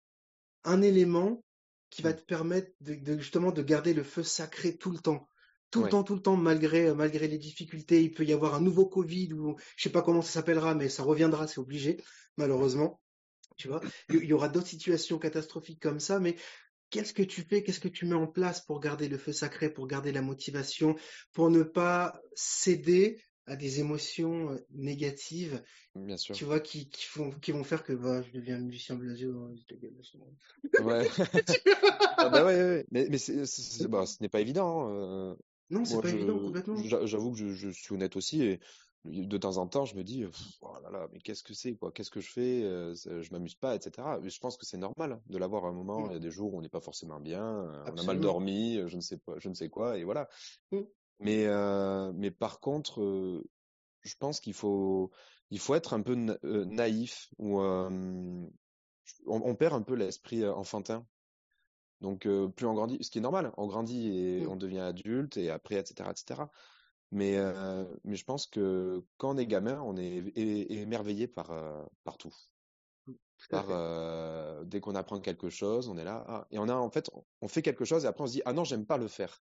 [0.64, 1.44] un élément
[1.90, 5.30] qui va te permettre de, de, justement de garder le feu sacré tout le temps.
[5.70, 5.86] Tout ouais.
[5.86, 8.02] le temps, tout le temps, malgré, malgré les difficultés.
[8.02, 10.90] Il peut y avoir un nouveau Covid ou je sais pas comment ça s'appellera, mais
[10.90, 12.02] ça reviendra, c'est obligé,
[12.38, 13.02] malheureusement.
[13.58, 16.36] Tu vois, il y aura d'autres situations catastrophiques comme ça, mais
[16.90, 19.70] qu'est-ce que tu fais, qu'est-ce que tu mets en place pour garder le feu sacré,
[19.70, 20.96] pour garder la motivation,
[21.34, 25.64] pour ne pas céder à des émotions euh, négatives,
[25.96, 26.36] Bien sûr.
[26.36, 29.28] tu vois, qui, qui, font, qui vont faire que bah, je deviens musicien blasé.
[29.28, 29.50] oh,
[30.80, 31.08] Ouais.
[32.20, 32.86] Ah bah ouais, ouais, ouais.
[32.92, 34.88] Mais, bah, ce n'est pas évident.
[34.88, 34.92] hein.
[34.92, 35.36] Euh,
[35.70, 36.82] Non, c'est pas évident complètement.
[36.84, 38.60] j'a- j'avoue que je, je suis honnête aussi et
[39.06, 40.26] de temps en temps, je me dis,
[40.62, 41.92] oh là là, mais qu'est-ce que c'est, quoi?
[41.92, 42.64] Qu'est-ce que je fais?
[42.64, 44.20] Euh, je m'amuse pas, etc.
[44.22, 46.08] Mais je pense que c'est normal hein, de l'avoir à un moment.
[46.08, 48.04] Mm, Il y a des jours où on n'est pas forcément bien, euh, on a
[48.04, 50.28] mal dormi, je ne sais pas, je ne sais quoi, et voilà.
[50.72, 50.80] Mm,
[51.20, 53.44] Mais, euh, mais par contre, euh,
[54.02, 55.12] je pense qu'il faut,
[55.52, 58.52] il faut être un peu na- naïf ou on,
[59.28, 61.08] on perd un peu l'esprit enfantin.
[62.02, 65.38] Donc plus on grandit, ce qui est normal, on grandit et mm, on devient adulte
[65.38, 66.52] et après, etc., etc.
[67.12, 67.38] Mais,
[68.04, 72.34] mais je pense que quand on est gamin, on est émerveillé par, euh, par tout.
[73.08, 73.80] mm, Tout à Par, fait.
[73.80, 77.10] euh, dès qu'on apprend quelque chose, on est là, ah, et on a en fait,
[77.42, 79.40] on fait quelque chose et après on se dit, ah non, j'aime pas le faire.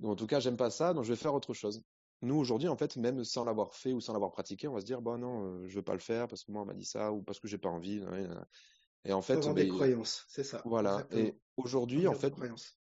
[0.00, 1.82] Ou en tout cas, j'aime pas ça, donc je vais faire autre chose.
[2.22, 4.86] Nous, aujourd'hui, en fait, même sans l'avoir fait ou sans l'avoir pratiqué, on va se
[4.86, 6.84] dire, bon, non, euh, je veux pas le faire parce que moi, on m'a dit
[6.84, 8.02] ça ou parce que j'ai pas envie.
[9.04, 10.94] Et en fait, avoir des croyances, c'est ça, voilà.
[10.94, 11.20] exactement.
[11.20, 12.32] Et aujourd'hui, en fait,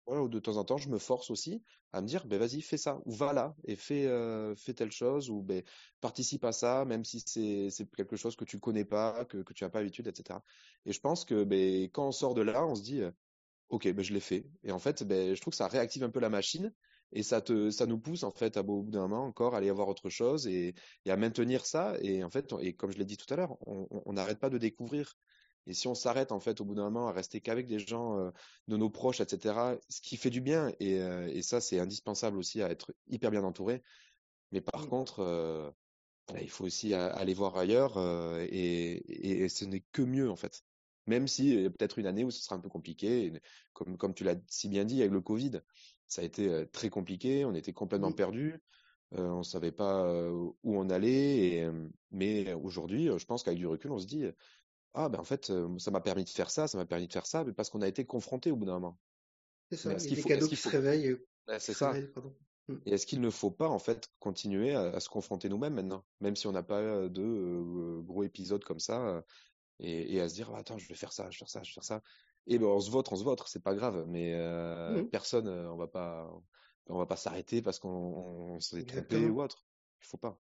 [0.06, 2.76] voilà, de temps en temps, je me force aussi à me dire, ben, vas-y, fais
[2.76, 5.62] ça, ou va là, et fais, euh, fais telle chose, ou ben,
[6.00, 9.52] participe à ça, même si c'est, c'est quelque chose que tu connais pas, que, que
[9.52, 10.38] tu n'as pas l'habitude, etc.
[10.84, 13.10] Et je pense que ben, quand on sort de là, on se dit, euh,
[13.68, 14.46] ok, ben, je l'ai fait.
[14.62, 16.72] Et en fait, ben, je trouve que ça réactive un peu la machine,
[17.12, 19.58] et ça te, ça nous pousse, en fait, à au bout d'un moment encore, à
[19.58, 21.96] aller voir autre chose, et, et à maintenir ça.
[22.02, 24.50] Et en fait, on- et comme je l'ai dit tout à l'heure, on n'arrête pas
[24.50, 25.14] de découvrir.
[25.66, 28.18] Et si on s'arrête, en fait, au bout d'un moment, à rester qu'avec des gens,
[28.18, 28.30] euh,
[28.68, 32.38] de nos proches, etc., ce qui fait du bien, et, euh, et ça, c'est indispensable
[32.38, 33.82] aussi à être hyper bien entouré.
[34.52, 35.70] Mais par Mm, contre, euh,
[36.28, 37.98] voilà, il faut aussi aller voir ailleurs,
[38.40, 40.62] et, et, ce n'est que mieux, en fait.
[41.06, 43.32] Même si il y a peut-être une année où ce sera un peu compliqué,
[43.72, 45.60] comme, comme tu l'as si bien dit avec le Covid,
[46.08, 48.62] ça a été très compliqué, on était complètement perdus,
[49.14, 51.70] euh, on savait pas où on allait, et,
[52.10, 54.24] mais aujourd'hui, je pense qu'avec du recul, on se dit,
[54.94, 57.26] ah ben en fait, ça m'a permis de faire ça, ça m'a permis de faire
[57.26, 58.98] ça, mais parce qu'on a été confronté au bout d'un moment.
[59.70, 61.16] C'est Mais ça, est-ce il y a qu'il des faut, cadeaux qui se réveillent,
[61.46, 61.90] qui c'est ça.
[61.90, 62.36] révèlent, pardon.
[62.68, 65.74] Mm, Et est-ce qu'il ne faut pas en fait continuer à, à se confronter nous-mêmes
[65.74, 69.24] maintenant, même si on n'a pas de euh, gros épisodes comme ça,
[69.80, 71.62] et, et à se dire, Ah, attends, je vais faire ça, je vais faire ça,
[71.64, 72.02] je vais faire ça.
[72.46, 75.48] Et ben on se vote, on se vote, c'est pas grave, mais euh, mm, personne,
[75.48, 76.30] euh, on va pas,
[76.86, 79.66] on va pas s'arrêter parce qu'on on, on s'est trompé ou autre.
[80.02, 80.40] Il faut pas.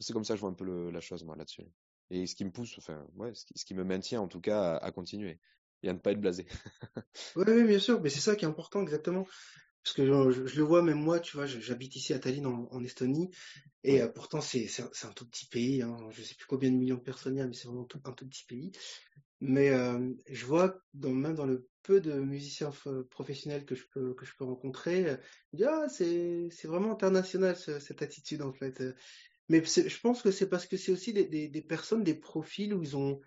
[0.00, 1.62] C'est comme ça que je vois un peu le- la chose moi là-dessus.
[2.10, 4.40] Et ce qui me pousse, enfin, ouais, ce qui, ce qui me maintient en tout
[4.40, 5.40] cas à, à continuer
[5.82, 6.46] et à ne pas être blasé.
[7.36, 9.26] Oui, oui, bien sûr, mais c'est ça qui est important, exactement.
[9.84, 12.46] Parce que je, je- je le vois, même moi, tu vois, j'habite ici à Tallinn,
[12.46, 13.30] en, en Estonie,
[13.84, 16.34] et Ouais, euh, pourtant, c'est c'est un, c'est un tout petit pays, hein, je sais
[16.36, 18.28] plus combien de millions de personnes il y a, mais c'est vraiment tout- un tout
[18.28, 18.72] petit pays.
[19.46, 23.84] Mais euh, je vois, dans, même dans le peu de musiciens f- professionnels que je
[23.92, 25.16] peux, que je peux rencontrer, euh,
[25.52, 28.80] je ah, c'est c'est vraiment international, ce- cette attitude, en fait.
[28.80, 28.94] Euh,
[29.48, 32.74] Mais je pense que c'est parce que c'est aussi des, des, des personnes, des profils
[32.74, 33.20] où ils ont,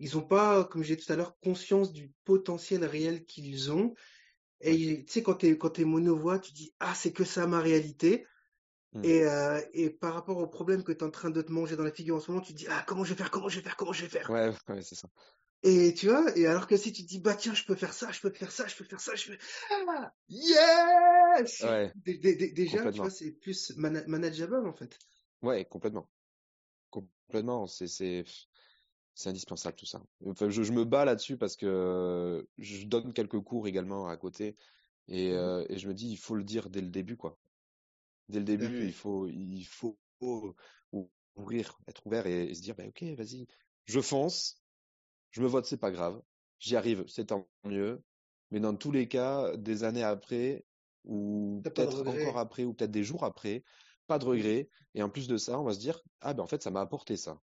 [0.00, 3.94] ils ont pas, comme j'ai tout à l'heure, conscience du potentiel réel qu'ils ont.
[4.62, 7.60] Et tu sais, quand t'es, quand t'es monovoix, tu dis, ah, c'est que ça ma
[7.60, 8.26] réalité.
[8.92, 9.02] Hmm.
[9.02, 11.76] Et, euh, et par rapport au problème que tu es en train de te manger
[11.76, 13.48] dans la figure en ce moment, tu te dis, ah, comment je vais faire, comment
[13.50, 14.28] je vais faire, comment je vais faire?
[14.28, 15.08] Ouais, ouais, c'est ça.
[15.62, 17.92] Et tu vois, et alors que si tu te dis, bah tiens, je peux faire
[17.92, 19.38] ça, je peux faire ça, je peux faire ça, je peux...
[19.88, 21.62] Ah, yes!
[21.62, 24.98] Ouais, Déjà, tu vois, c'est plus mana- manageable en fait.
[25.42, 26.08] Ouais, complètement.
[26.90, 27.66] Complètement.
[27.66, 28.24] C'est,
[29.26, 30.02] indispensable tout ça.
[30.26, 34.56] Enfin, je, je me bats là-dessus parce que je donne quelques cours également à côté
[35.08, 35.34] et, Mhm.
[35.36, 37.38] euh, et je me dis, il faut le dire dès le début, quoi.
[38.30, 39.98] Dès le début, il faut, il faut
[41.36, 43.46] ouvrir, être ouvert et, et se dire, bah, ok, vas-y,
[43.86, 44.59] je fonce,
[45.30, 46.22] je me vote, c'est pas grave,
[46.58, 48.04] j'y arrive, c'est tant mieux.
[48.50, 50.66] Mais dans tous les cas, des années après,
[51.04, 53.64] ou peut-être encore après, ou peut-être des jours après,
[54.06, 54.30] pas de Mhm.
[54.30, 54.68] regret.
[54.94, 56.80] Et en plus de ça, on va se dire, ah ben en fait, ça m'a
[56.80, 57.40] apporté ça.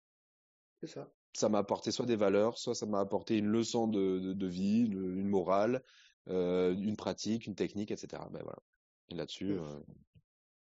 [0.82, 1.16] C'est ça.
[1.36, 4.48] Ça m'a apporté soit des valeurs, soit ça m'a apporté une leçon de, de, de
[4.48, 5.84] vie, une, une morale,
[6.30, 8.30] euh, une pratique, une technique, etc.
[8.30, 8.60] Ben voilà.
[9.10, 9.60] Et là-dessus, Mhm.
[9.60, 9.80] euh,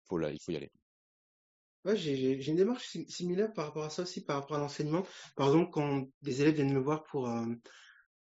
[0.08, 0.72] faut là, il faut y aller.
[1.84, 5.06] Ouais, j'ai une démarche sim- similaire par rapport à ça aussi, par rapport à l'enseignement.
[5.36, 7.46] Par exemple, quand des élèves viennent me voir pour, euh,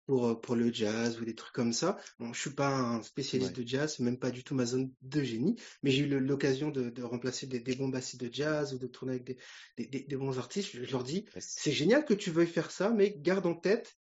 [0.05, 1.97] pour, euh, pour le jazz ou des trucs comme ça.
[2.19, 3.61] Bon, je suis pas un spécialiste Ouais.
[3.61, 6.19] de jazz, c'est même pas du tout ma zone de génie, mais j'ai eu le-
[6.19, 9.37] l'occasion de, de remplacer des, des bons bassistes de jazz ou de tourner avec des,
[9.77, 10.71] des, des- des bons artistes.
[10.73, 11.55] Je, je leur dis, Yes.
[11.55, 13.93] c'est génial que tu veuilles faire ça, mais garde en tête,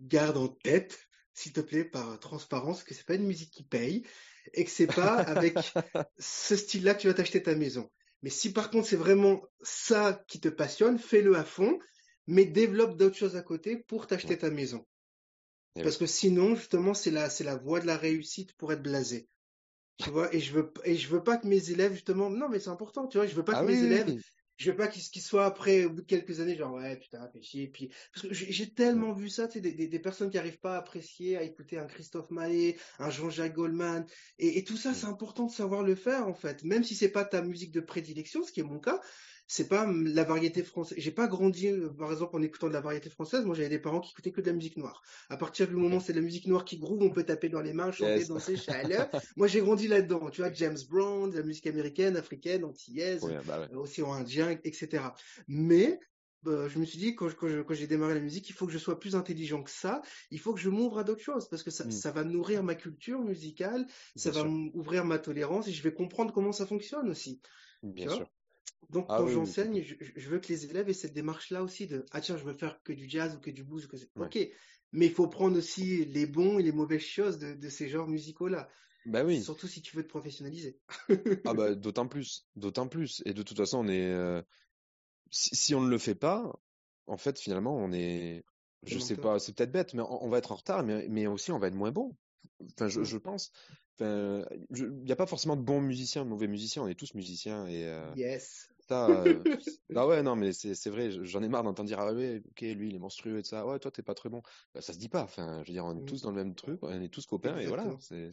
[0.00, 0.98] garde en tête,
[1.34, 4.04] s'il te plaît, par transparence, que c'est pas une musique qui paye
[4.54, 5.58] et que c'est pas avec
[6.18, 7.90] ce style-là que tu vas t'acheter ta maison.
[8.22, 11.78] Mais si par contre c'est vraiment ça qui te passionne, fais-le à fond.
[12.26, 14.86] mais développe d'autres choses à côté pour t'acheter ta maison.
[15.74, 18.82] Eh Parce que sinon, justement, c'est la, c'est la voie de la réussite pour être
[18.82, 19.28] blasé.
[19.98, 22.60] Tu vois, et je veux, et je veux pas que mes élèves, justement, non, mais
[22.60, 24.14] c'est important, tu vois, je veux pas Ah que oui, mes oui, élèves.
[24.56, 27.28] Je veux pas qu'ils qu'ils soient après, au bout de quelques années, genre, ouais, putain,
[27.32, 30.30] fais chier, puis, parce que j'ai tellement vu ça, tu sais, des, des, des personnes
[30.30, 34.06] qui arrivent pas à apprécier, à écouter un Christophe Maé, un Jean-Jacques Goldman,
[34.38, 37.10] et, et tout ça, c'est important de savoir le faire, en fait, même si c'est
[37.10, 39.00] pas ta musique de prédilection, ce qui est mon cas,
[39.52, 40.96] c'est pas hum, la variété française.
[40.98, 43.44] J'ai pas grandi, euh, par exemple, en écoutant de la variété française.
[43.44, 45.02] Moi, j'avais des parents qui écoutaient que de la musique noire.
[45.28, 47.50] À partir du moment où c'est de la musique noire qui groove, on peut taper
[47.50, 48.28] dans les mains, chanter, Yes.
[48.28, 49.10] danser, chaleur.
[49.36, 50.30] Moi, j'ai grandi là-dedans.
[50.30, 53.68] Tu vois, James Brown, de la musique américaine, africaine, antillaise, bien, bah ouais.
[53.74, 55.04] euh, océan Indien, etc.
[55.48, 56.00] Mais
[56.46, 57.28] euh, je me suis dit, quand,
[57.70, 60.00] j'ai démarré la musique, il faut que je sois plus intelligent que ça.
[60.30, 61.90] Il faut que je m'ouvre à d'autres choses parce que ça, Mm.
[61.90, 63.86] ça va nourrir ma culture musicale,
[64.16, 67.40] ça va sûr, m'ouvrir ma tolérance et je vais comprendre comment ça fonctionne aussi.
[67.82, 68.26] Tu bien sûr.
[68.90, 71.86] Donc, Ah quand oui, j'enseigne, je, je veux que les élèves aient cette démarche-là aussi
[71.86, 73.86] de Ah, tiens, je veux faire que du jazz ou que du blues.
[73.86, 73.96] ou Que...
[74.16, 74.28] Ouais.
[74.28, 74.38] Ok,
[74.92, 78.08] mais il faut prendre aussi les bons et les mauvaises choses de, de ces genres
[78.08, 78.68] musicaux-là,
[79.04, 79.48] Bah oui.
[79.48, 80.80] surtout si tu veux te professionnaliser.
[81.44, 83.22] Ah bah d'autant plus, d'autant plus.
[83.26, 84.42] Et de toute façon, on est, euh,
[85.30, 86.52] si, si on ne le fait pas,
[87.06, 88.44] en fait, finalement, on est,
[88.84, 91.26] je sais pas, c'est peut-être bête, mais on, on va être en retard, mais, mais
[91.28, 92.16] aussi on va être moins bon.
[92.74, 93.52] Enfin, je, je pense.
[94.00, 94.44] Enfin,
[94.74, 96.82] il n'y a pas forcément de bons musiciens, de mauvais musiciens.
[96.82, 98.71] On est tous musiciens et euh, Yes.
[98.88, 99.10] Ça.
[99.24, 99.42] euh,
[99.96, 101.10] ah ouais, non, mais c'est vrai.
[101.24, 103.66] J'en ai marre d'entendre dire ah ouais, ok, lui il est monstrueux et de ça.
[103.66, 104.42] Ouais, toi t'es pas très bon.
[104.74, 105.22] Bah, ça se dit pas.
[105.22, 106.06] Enfin, je veux dire, on est Mm.
[106.06, 107.84] tous dans le même truc, on est tous copains et voilà.
[108.00, 108.30] C'est...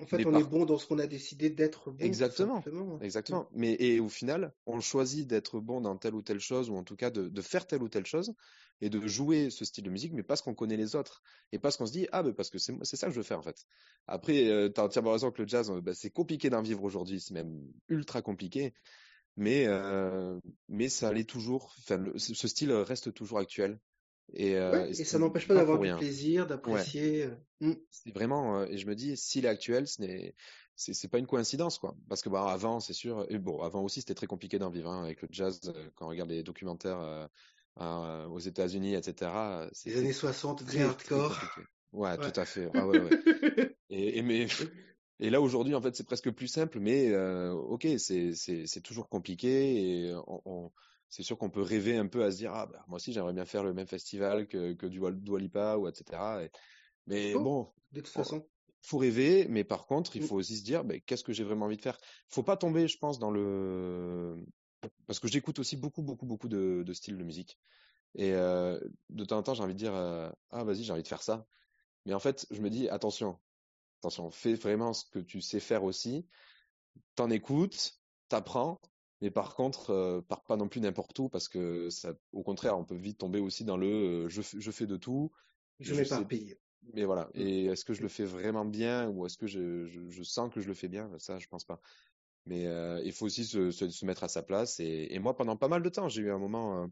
[0.00, 2.62] En fait, on est bon dans ce qu'on a décidé d'être bon, tout Exactement.
[2.66, 3.02] Mm.
[3.02, 3.48] exactement.
[3.52, 6.84] Mais et au final, on choisit d'être bon dans telle ou telle chose, ou en
[6.84, 8.34] tout cas de, de faire telle ou telle chose,
[8.80, 11.76] et de jouer ce style de musique, mais parce qu'on connaît les autres, et parce
[11.76, 13.64] qu'on se dit ah ben parce que c'est ça que je veux faire en fait.
[14.06, 17.20] Après, euh, t'as entièrement raison que le jazz, euh, bah, c'est compliqué d'en vivre aujourd'hui,
[17.20, 18.72] c'est même ultra compliqué,
[19.38, 21.74] mais euh, mais ça l'est toujours.
[21.78, 23.78] Enfin, le- ce style reste toujours actuel,
[24.34, 27.24] et, euh, Ouais, et ça n'empêche pas pas d'avoir du plaisir, d'apprécier.
[27.24, 27.34] euh.
[27.60, 27.72] Mm.
[27.90, 30.34] C'est vraiment, et je me dis, s'il est actuel, ce n'est,
[30.76, 31.96] c'est, pas une coïncidence, quoi.
[32.08, 34.90] Parce que, bah, avant, c'est sûr, et bon, avant aussi, c'était très compliqué d'en vivre,
[34.90, 35.60] hein, avec le jazz,
[35.96, 37.26] quand on regarde les documentaires, euh,
[37.80, 41.40] euh, aux États-Unis, etc., Les années 60, très très, très hardcore.
[41.40, 41.68] compliqué.
[41.92, 42.32] Ouais, Ouais.
[42.32, 42.68] tout à fait.
[42.74, 43.10] Ah ouais, ouais.
[43.90, 44.46] Et, et, mais,
[45.20, 48.80] et là, aujourd'hui, en fait, c'est presque plus simple, mais, euh, ok, c'est, c'est, c'est
[48.82, 50.72] toujours compliqué, et on, on-
[51.08, 53.32] c'est sûr qu'on peut rêver un peu à se dire, ah, bah, moi aussi, j'aimerais
[53.32, 56.44] bien faire le même festival que, que du Wal- Dua Lipa, ou etc.
[56.44, 56.50] Et-
[57.06, 58.46] mais faut, bon, de toute on- façon.
[58.82, 60.26] faut rêver, mais par contre, il Mm.
[60.26, 61.98] faut aussi se dire, ben, qu'est-ce que j'ai vraiment envie de faire?
[62.28, 64.44] Faut pas tomber, je pense, dans le...
[65.06, 67.58] Parce que j'écoute aussi beaucoup, beaucoup, beaucoup de, de styles de musique.
[68.14, 71.02] Et euh, de temps en temps, j'ai envie de dire, euh, ah, vas-y, j'ai envie
[71.02, 71.46] de faire ça.
[72.06, 73.38] Mais en fait, je me dis, attention,
[73.98, 76.26] attention, fais vraiment ce que tu sais faire aussi.
[77.16, 78.80] T'en écoutes, t'apprends,
[79.20, 82.78] mais par contre, euh, pars pas non plus n'importe où, parce que ça, au contraire,
[82.78, 83.86] on peut vite tomber aussi dans le,
[84.26, 85.30] euh, je, fais- je fais de tout,
[85.80, 86.54] Je je sais m'éparpille.
[86.94, 87.30] mais voilà.
[87.34, 87.44] Mm.
[87.44, 90.52] Et est-ce que je le fais vraiment bien ou est-ce que je, je, je sens
[90.52, 91.10] que je le fais bien?
[91.18, 91.80] Ça, je pense pas.
[92.46, 94.80] Mais euh, il faut aussi se, se, se mettre à sa place.
[94.80, 96.88] Et, et moi, pendant pas mal de temps, j'ai eu un moment, euh,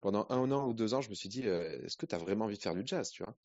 [0.00, 2.46] pendant un an ou deux ans, je me suis dit, est-ce que tu as vraiment
[2.46, 3.36] envie de faire du jazz, tu vois?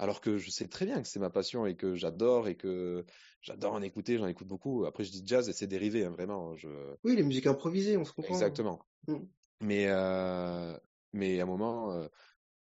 [0.00, 3.04] Alors que je sais très bien que c'est ma passion et que j'adore et que
[3.42, 4.86] j'adore en écouter, j'en écoute beaucoup.
[4.86, 6.56] Après, je dis jazz et c'est dérivé, hein, vraiment.
[6.56, 6.68] Je...
[7.04, 8.32] Oui, les musiques improvisées, on se comprend.
[8.32, 8.38] hein.
[8.38, 8.80] Exactement.
[9.08, 9.16] Mm.
[9.60, 10.74] Mais, euh,
[11.12, 12.08] mais à un moment, euh,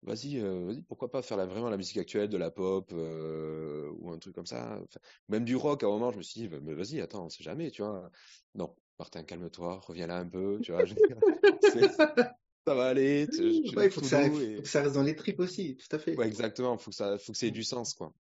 [0.03, 4.11] Vas-y, euh, vas-y, pourquoi pas faire la, vraiment la musique actuelle, de la pop ou
[4.11, 4.79] un truc comme ça.
[4.83, 7.29] Enfin, même du rock, à un moment, je me suis dit, mais vas-y, attends, on
[7.29, 8.09] sait jamais, tu vois.
[8.55, 10.85] Non, Martin, calme-toi, reviens là un peu, tu vois.
[12.67, 14.63] Ça va aller, tu, tu Ouais, il faut que ça, doux faut et...
[14.63, 16.15] que ça reste dans les tripes aussi, tout à fait.
[16.17, 18.13] Ouais, exactement, faut que ça, faut que ça ait du sens, quoi.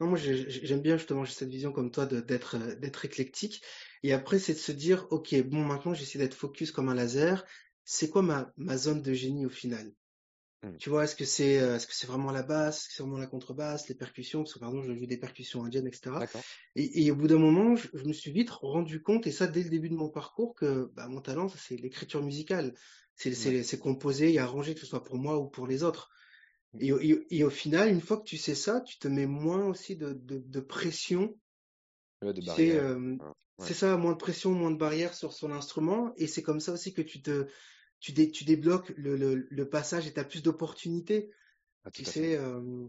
[0.00, 3.62] Non, moi, j'ai- j'ai- j'aime bien justement cette vision comme toi d'être euh, d'être éclectique.
[4.02, 7.44] Et après, c'est de se dire, ok, bon, maintenant, j'essaie d'être focus comme un laser.
[7.84, 9.92] C'est quoi ma, ma zone de génie au final?
[10.66, 10.76] Mm.
[10.78, 13.02] Tu vois, est-ce que c'est euh, est-ce que c'est vraiment la basse, est-ce que c'est
[13.02, 16.16] vraiment la contrebasse, les percussions, parce que pardon, je joue des percussions indiennes, etc.
[16.74, 19.46] Et, et au bout d'un moment, je, je me suis vite rendu compte, et ça
[19.46, 22.74] dès le début de mon parcours, que bah, mon talent, c'est l'écriture musicale.
[23.14, 23.78] C'est Ouais.
[23.80, 26.10] composer et arranger, que ce soit pour moi ou pour les autres.
[26.74, 26.78] Mm.
[26.82, 29.08] Et, au- et, au- et au final, une fois que tu sais ça, tu te
[29.08, 31.38] mets moins aussi de, de, de pression.
[32.22, 32.82] Ouais, de barrières.
[32.84, 33.16] euh,
[33.58, 33.64] Ouais.
[33.68, 36.12] c'est ça, moins de pression, moins de barrière sur son instrument.
[36.18, 37.46] Et c'est comme ça aussi que tu te
[38.00, 41.30] tu, dé- tu débloques le, le, le passage et tu as plus d'opportunités.
[41.84, 42.88] Ah, Tu sais, euh,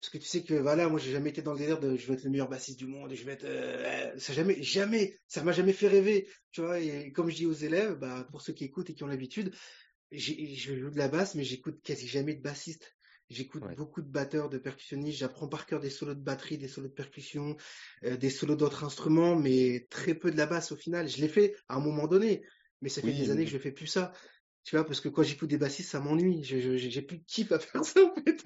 [0.00, 2.06] parce que tu sais que voilà, moi j'ai jamais été dans le délire de je
[2.06, 5.18] veux être le meilleur bassiste du monde, et je vais être euh, ça jamais jamais
[5.26, 6.78] ça m'a jamais fait rêver, tu vois.
[6.80, 9.54] Et comme je dis aux élèves, bah pour ceux qui écoutent et qui ont l'habitude,
[10.12, 12.96] je joue de la basse, mais j'écoute quasi jamais de bassiste.
[13.30, 13.74] J'écoute Ouais.
[13.76, 15.18] beaucoup de batteurs, de percussionnistes.
[15.18, 17.56] J'apprends par cœur des solos de batterie, des solos de percussion,
[18.04, 21.08] euh, des solos d'autres instruments, mais très peu de la basse au final.
[21.08, 22.42] Je l'ai fait à un moment donné,
[22.82, 24.12] mais ça fait Oui, des années que je fais plus ça.
[24.64, 26.44] Tu vois, parce que quand j'écoute des bassistes, ça m'ennuie.
[26.44, 28.44] J'ai plus de kiff à faire ça, en fait.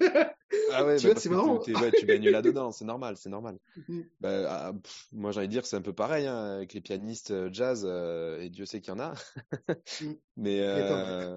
[0.71, 1.59] Ah ouais, tu bah, vois, c'est marrant.
[1.59, 3.57] Tu, ouais, tu baignes là-dedans, c'est normal, c'est normal.
[3.89, 4.01] Mm.
[4.21, 4.73] Bah, ah,
[5.11, 7.85] moi, j'ai envie de dire, c'est un peu pareil hein, avec les pianistes euh, jazz,
[7.85, 9.13] euh, et Dieu sait qu'il y en a.
[9.99, 10.13] Mm.
[10.37, 11.35] mais, euh,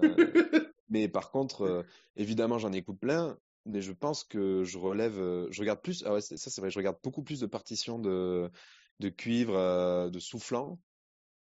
[0.89, 5.15] mais par contre, évidemment, j'en écoute plein, mais je pense que je relève,
[5.49, 8.49] je regarde plus, ah ouais, ça c'est vrai, je regarde beaucoup plus de partitions de,
[8.99, 10.79] de cuivre, de soufflant,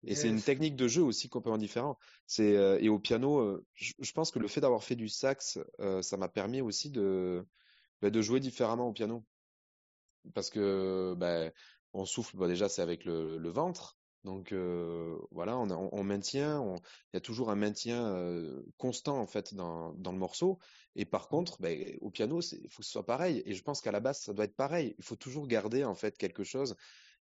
[0.03, 1.97] et c'est une technique de jeu aussi complètement différente.
[2.25, 5.59] C'est euh, et au piano, euh, je, pense que le fait d'avoir fait du sax,
[5.79, 7.45] euh, ça m'a permis aussi de
[8.01, 9.23] bah, de jouer différemment au piano,
[10.33, 11.51] parce que bah,
[11.93, 12.37] on souffle.
[12.37, 14.53] Bah, déjà, c'est avec le, le, ventre, donc
[15.31, 16.63] voilà, on, on, maintient.
[17.13, 18.35] Il y a toujours un maintien
[18.77, 20.57] constant en fait dans dans le morceau.
[20.95, 21.69] Et par contre, bah,
[22.01, 23.43] au piano, il faut que ce soit pareil.
[23.45, 24.95] Et je pense qu'à la basse, ça doit être pareil.
[24.97, 26.75] Il faut toujours garder en fait quelque chose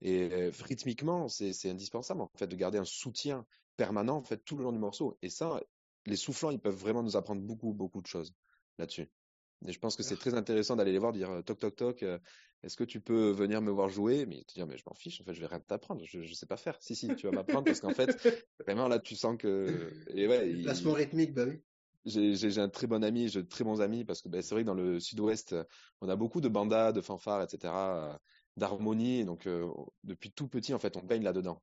[0.02, 3.46] et rythmiquement, c'est indispensable en fait de garder un soutien
[3.78, 5.18] permanent en fait tout le long du morceau.
[5.22, 5.62] Et ça,
[6.06, 8.34] les soufflants, ils peuvent vraiment nous apprendre beaucoup beaucoup de choses
[8.78, 9.10] là-dessus.
[9.66, 12.06] Et je pense que c'est très intéressant d'aller les voir, dire toc toc toc,
[12.64, 14.26] est-ce que tu peux venir me voir jouer?
[14.26, 16.34] Mais te dire mais je m'en fiche, en fait je vais rien t'apprendre, je, je
[16.34, 16.78] sais pas faire.
[16.82, 18.16] Si si, tu vas m'apprendre parce qu'en fait
[18.68, 21.62] vraiment là tu sens que et ouais, placement rythmique, bah oui.
[22.06, 24.62] J'ai un très bon ami, j'ai de très bons amis parce que bah, c'est vrai
[24.62, 25.56] que dans le sud-ouest,
[26.02, 27.74] on a beaucoup de bandas, de fanfares, etc
[28.58, 29.26] d'harmonie.
[29.26, 29.70] Donc, euh,
[30.04, 31.62] depuis tout petit, en fait, on baigne là-dedans.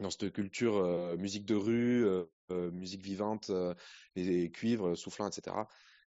[0.00, 3.50] Dans cette culture euh, musique de rue, euh, musique vivante,
[4.16, 5.56] les, cuivres, soufflants, etc.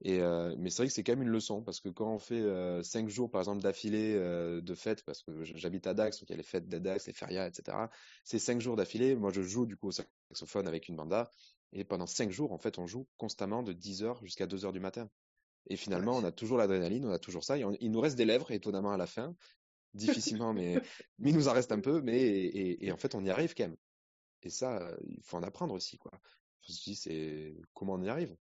[0.03, 0.21] Et
[0.57, 2.43] mais c'est vrai que c'est quand même une leçon parce que quand on fait
[2.83, 6.35] cinq jours par exemple d'affilée de fêtes, parce que j'habite à Dax, donc il y
[6.35, 7.77] a les fêtes d'Adax, les férias, etc.
[8.25, 9.15] C'est cinq jours d'affilée.
[9.15, 11.31] Moi, je joue du coup au saxophone avec une banda
[11.73, 15.09] et pendant cinq jours, en fait, on joue constamment de 10h jusqu'à 2h du matin.
[15.67, 17.59] Et finalement, on a toujours l'adrénaline, on a toujours ça.
[17.59, 19.37] il nous reste des lèvres, étonnamment, à la fin
[19.95, 20.81] difficilement, mais,
[21.19, 23.55] mais il nous en reste un peu, mais et, et, en fait on y arrive
[23.55, 23.77] quand même.
[24.43, 26.13] Et ça, il faut en apprendre aussi, quoi.
[26.63, 28.37] Je me suis c'est comment on y arrive?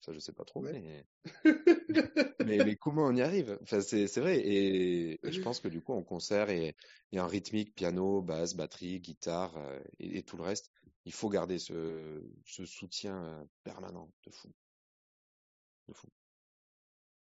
[0.00, 1.06] Ça, je sais pas trop, mais...
[2.44, 2.58] mais...
[2.64, 3.56] mais comment on y arrive?
[3.62, 4.40] Enfin, c'est c'est vrai.
[4.40, 6.74] Et, je pense que du coup, en concert et,
[7.12, 10.72] et en rythmique, piano, basse, batterie, guitare euh, et, et, tout le reste,
[11.04, 14.52] il faut garder ce, ce soutien euh, permanent de fou,
[15.88, 16.08] de fou.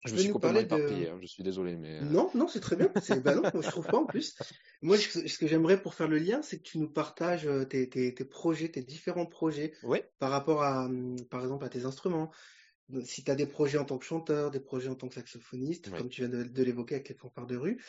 [0.06, 2.00] Je, me suis complètement éparpillé, hein, je suis désolé, mais.
[2.00, 2.90] Euh non, non, c'est très bien.
[3.02, 4.36] C'est bah non, je trouve pas en plus.
[4.82, 7.90] Moi, ce que j'aimerais pour faire le lien, c'est que tu nous partages euh, tes,
[7.90, 9.74] tes, tes projets, tes différents projets
[10.20, 12.32] par rapport à, hum, par exemple, à tes instruments.
[13.04, 15.96] Si tu as des projets en tant que chanteur, des projets en tant que saxophoniste,
[15.96, 17.80] comme tu viens de, l'évoquer avec les fanfares de rue,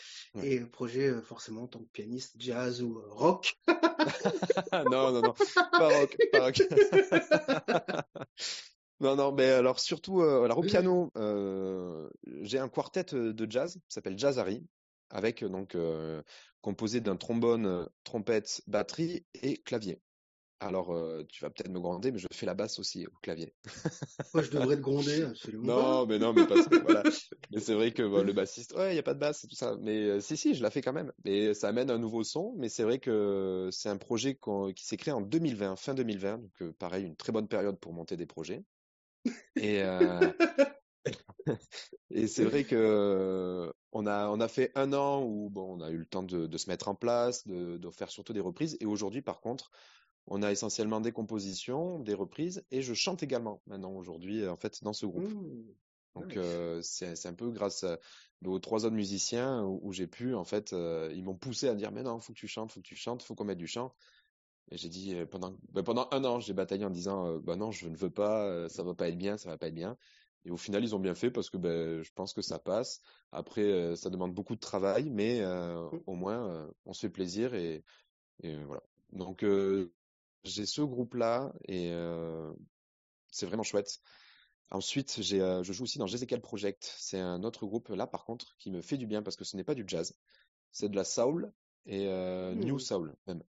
[0.42, 3.58] et et projets euh, forcément en tant que pianiste, jazz ou rock.
[4.72, 6.60] non, non, non, pas rock, pas rock.
[9.00, 12.08] Non, non, mais alors surtout, euh, alors au piano, euh,
[12.42, 14.62] j'ai un quartet euh, de jazz qui s'appelle Jazzari,
[15.08, 15.76] avec donc
[16.60, 20.00] composé d'un trombone, trompette, batterie et clavier.
[20.62, 20.94] Alors,
[21.30, 23.54] tu vas peut-être me gronder, mais je fais la basse aussi au clavier.
[24.34, 25.64] Moi, je devrais te gronder, absolument.
[25.64, 27.02] Non, mais non, mais parce que voilà.
[27.50, 29.56] Mais c'est vrai que le bassiste, ouais, il n'y a pas de basse et tout
[29.56, 29.76] ça.
[29.80, 31.10] Mais si, si, je la fais quand même.
[31.24, 32.54] Et ça amène un nouveau son.
[32.58, 34.38] Mais c'est vrai que c'est un projet
[34.76, 36.38] qui s'est créé en 2020, fin 2020.
[36.38, 38.62] Donc, pareil, une très bonne période pour monter des projets.
[39.56, 40.32] Et, euh,
[42.10, 45.90] et c'est vrai que on a, on a fait un an où bon, on a
[45.90, 48.76] eu le temps de, de se mettre en place, de, de faire surtout des reprises.
[48.80, 49.70] Et aujourd'hui, par contre,
[50.26, 54.82] on a essentiellement des compositions, des reprises, et je chante également maintenant aujourd'hui, en fait,
[54.82, 55.32] dans ce groupe.
[55.32, 55.74] Mmh.
[56.14, 57.84] Donc euh, c'est un peu grâce
[58.44, 61.92] aux trois autres musiciens où, j'ai pu, en fait, euh, ils m'ont poussé à dire
[61.92, 63.94] mais non, faut que tu chantes, faut que tu chantes, faut qu'on mette du chant.
[64.70, 67.56] Et j'ai dit euh, pendant bah, pendant un an, j'ai bataillé en disant euh, bah
[67.56, 69.74] non, je ne veux pas, euh, ça va pas être bien, ça va pas être
[69.74, 69.96] bien.
[70.44, 73.02] Et au final, ils ont bien fait parce que ben, je pense que ça passe.
[73.30, 76.00] Après, ça demande beaucoup de travail, mais mmh.
[76.06, 77.84] au moins, on se fait plaisir et,
[78.42, 78.82] et voilà.
[79.12, 79.44] Donc,
[80.44, 81.92] j'ai ce groupe-là et
[83.30, 84.00] c'est vraiment chouette.
[84.70, 86.90] Ensuite, j'ai, je joue aussi dans Jezekiel Project.
[86.96, 89.58] C'est un autre groupe là, par contre, qui me fait du bien parce que ce
[89.58, 90.16] n'est pas du jazz,
[90.72, 91.52] c'est de la soul
[91.84, 92.06] et
[92.54, 92.80] New mmh.
[92.80, 93.42] Soul même.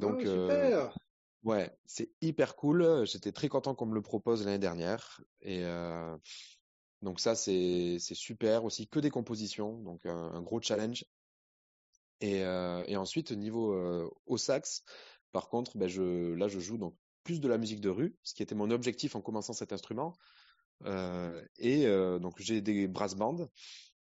[0.00, 3.06] Donc, oh, ouais, c'est hyper cool.
[3.06, 5.22] J'étais très content qu'on me le propose l'année dernière.
[5.42, 5.62] Et
[7.02, 11.04] donc ça, c'est super aussi, que des compositions, donc un, gros challenge.
[12.20, 14.84] Et, et ensuite, niveau au sax,
[15.32, 18.34] par contre, ben je, là, je joue donc plus de la musique de rue, ce
[18.34, 20.14] qui était mon objectif en commençant cet instrument.
[21.58, 21.86] et
[22.20, 23.48] donc j'ai des brass bands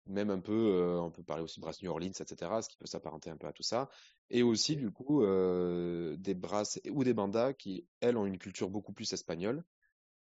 [0.07, 2.77] même un peu, euh, on peut parler aussi de Brass New Orleans, etc., ce qui
[2.77, 3.89] peut s'apparenter un peu à tout ça,
[4.31, 8.71] et aussi du coup euh, des brasses ou des bandas qui, elles, ont une culture
[8.71, 9.65] beaucoup plus espagnole.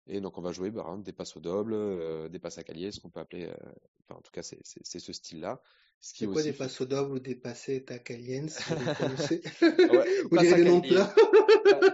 [0.07, 2.91] Et donc on va jouer bah, des passes au double, euh, des passes à calier,
[2.91, 3.73] ce qu'on peut appeler, euh,
[4.03, 5.61] enfin en tout cas c'est ce style-là.
[6.01, 10.81] C'est quoi des passes au double ou des passes à caliens ouais, Ou des noms
[10.81, 11.15] plats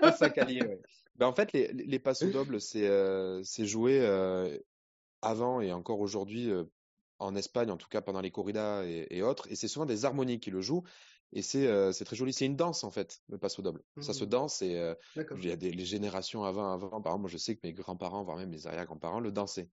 [0.00, 0.60] Passes à calier.
[1.16, 4.00] Ben, en fait les, les passes au double c'est joué
[5.22, 6.52] avant et encore aujourd'hui
[7.18, 10.04] en Espagne, en tout cas pendant les corridas et, et autres, et c'est souvent des
[10.04, 10.84] harmonies qui le jouent.
[11.32, 12.32] Et c'est euh, c'est très joli.
[12.32, 13.82] C'est une danse en fait, le passe au double.
[14.00, 14.28] Ça se mmh.
[14.28, 16.88] danse et euh, il y a des les générations avant, avant.
[16.88, 19.68] Par exemple, moi je sais que mes grands-parents, voire même mes arrière-grands-parents, le dansaient.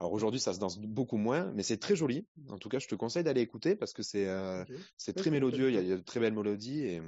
[0.00, 2.26] Alors aujourd'hui, ça se danse beaucoup moins, mais c'est très joli.
[2.48, 4.64] En tout cas, je te conseille d'aller écouter parce que c'est euh,
[4.96, 5.70] c'est très mélodieux.
[5.70, 7.02] Il y, a, de très belles mélodies et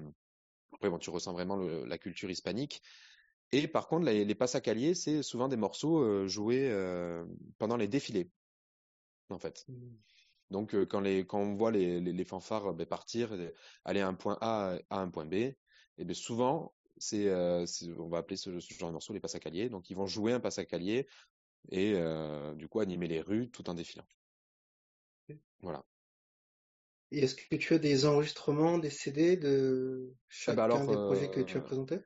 [0.73, 2.83] après, bon, tu ressens vraiment le, la culture hispanique.
[3.53, 6.71] Et par contre, les, les calier, c'est souvent des morceaux joués
[7.59, 8.31] pendant les défilés,
[9.31, 9.65] en fait.
[9.69, 9.75] Mmh.
[10.51, 13.37] Donc, euh, quand, les, quand on voit les, les, les fanfares ben, partir,
[13.85, 15.57] aller à un point A à un point B, et
[15.99, 17.65] eh souvent, c'est, euh,
[17.99, 19.69] on va appeler ce, ce, genre de morceau les passacaliers.
[19.69, 21.07] Donc, ils vont jouer un passacalier
[21.71, 24.07] et euh, du coup animer les rues tout en défilant.
[25.61, 25.85] Voilà.
[27.11, 30.13] Et est-ce que tu as des enregistrements, des CD de
[30.47, 32.01] ah bah chacun des projets que tu as présentés?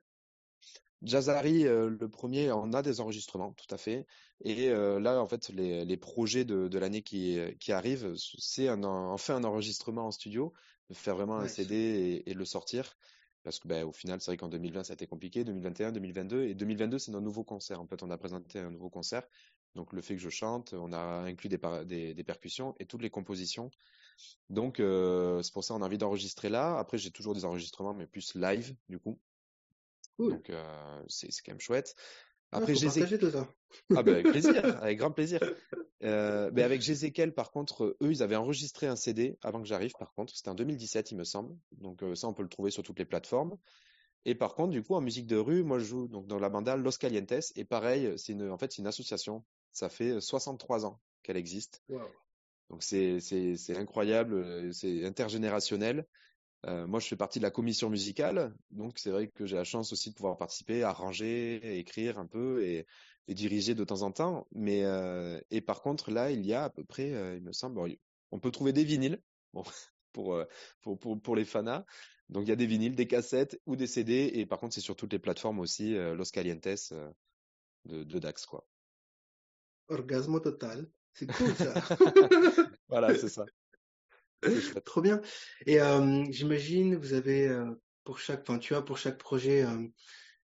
[1.02, 4.06] Jazari, euh, le premier, on a des enregistrements, tout à fait.
[4.44, 8.68] Et euh, là, en fait, les, les projets de, de l'année qui, qui arrive, c'est
[8.68, 10.52] un, enfin un enregistrement en studio,
[10.92, 12.96] faire vraiment un CD et, et, le sortir.
[13.42, 16.44] Parce que, ben, au final, c'est vrai qu'en 2020, ça a été compliqué, 2021, 2022.
[16.44, 17.80] Et 2022, c'est notre nouveau concert.
[17.80, 19.22] En fait, on a présenté un nouveau concert.
[19.74, 23.00] Donc, le fait que je chante, on a inclus des, des, des percussions et toutes
[23.02, 23.70] les compositions.
[24.50, 26.78] Donc, euh, c'est pour ça qu'on a envie d'enregistrer là.
[26.78, 29.18] Après, j'ai toujours des enregistrements, mais plus live, du coup.
[30.28, 30.52] Donc
[31.08, 31.94] c'est quand même chouette.
[32.52, 33.48] Ah, Après, tout ça.
[33.94, 34.52] Ah ben avec plaisir,
[34.82, 35.38] avec grand plaisir.
[36.02, 39.92] Euh, ben avec Jézékel, par contre, eux, ils avaient enregistré un CD avant que j'arrive.
[39.98, 41.56] Par contre, c'était en 2017, il me semble.
[41.72, 43.56] Donc euh, ça, on peut le trouver sur toutes les plateformes.
[44.24, 46.48] Et par contre, du coup, en musique de rue, moi, je joue donc dans la
[46.48, 47.52] banda Los Calientes.
[47.54, 49.44] Et pareil, c'est une, en fait, c'est une association.
[49.72, 51.82] Ça fait 63 ans qu'elle existe.
[51.88, 52.00] Wow.
[52.70, 56.06] Donc c'est c'est incroyable, c'est intergénérationnel.
[56.66, 59.64] Euh, moi, je fais partie de la commission musicale, donc c'est vrai que j'ai la
[59.64, 62.86] chance aussi de pouvoir participer, arranger, écrire un peu et,
[63.28, 64.46] et diriger de temps en temps.
[64.52, 67.52] Mais euh, et par contre, là, il y a à peu près, euh, il me
[67.52, 67.80] semble,
[68.30, 69.22] on peut trouver des vinyles
[69.54, 69.64] bon,
[70.12, 70.44] pour,
[70.82, 71.84] pour, pour pour les fanas.
[72.28, 74.30] Donc il y a des vinyles, des cassettes ou des CD.
[74.34, 76.92] Et par contre, c'est sur toutes les plateformes aussi, Los Calientes
[77.86, 78.66] de, de Dax, quoi.
[79.88, 80.88] Orgasme total.
[81.14, 81.74] C'est cool ça.
[82.88, 83.44] voilà, c'est ça.
[84.84, 85.20] Trop bien.
[85.66, 87.66] Et euh, j'imagine vous avez euh,
[88.04, 89.86] pour chaque, enfin tu as pour chaque projet euh,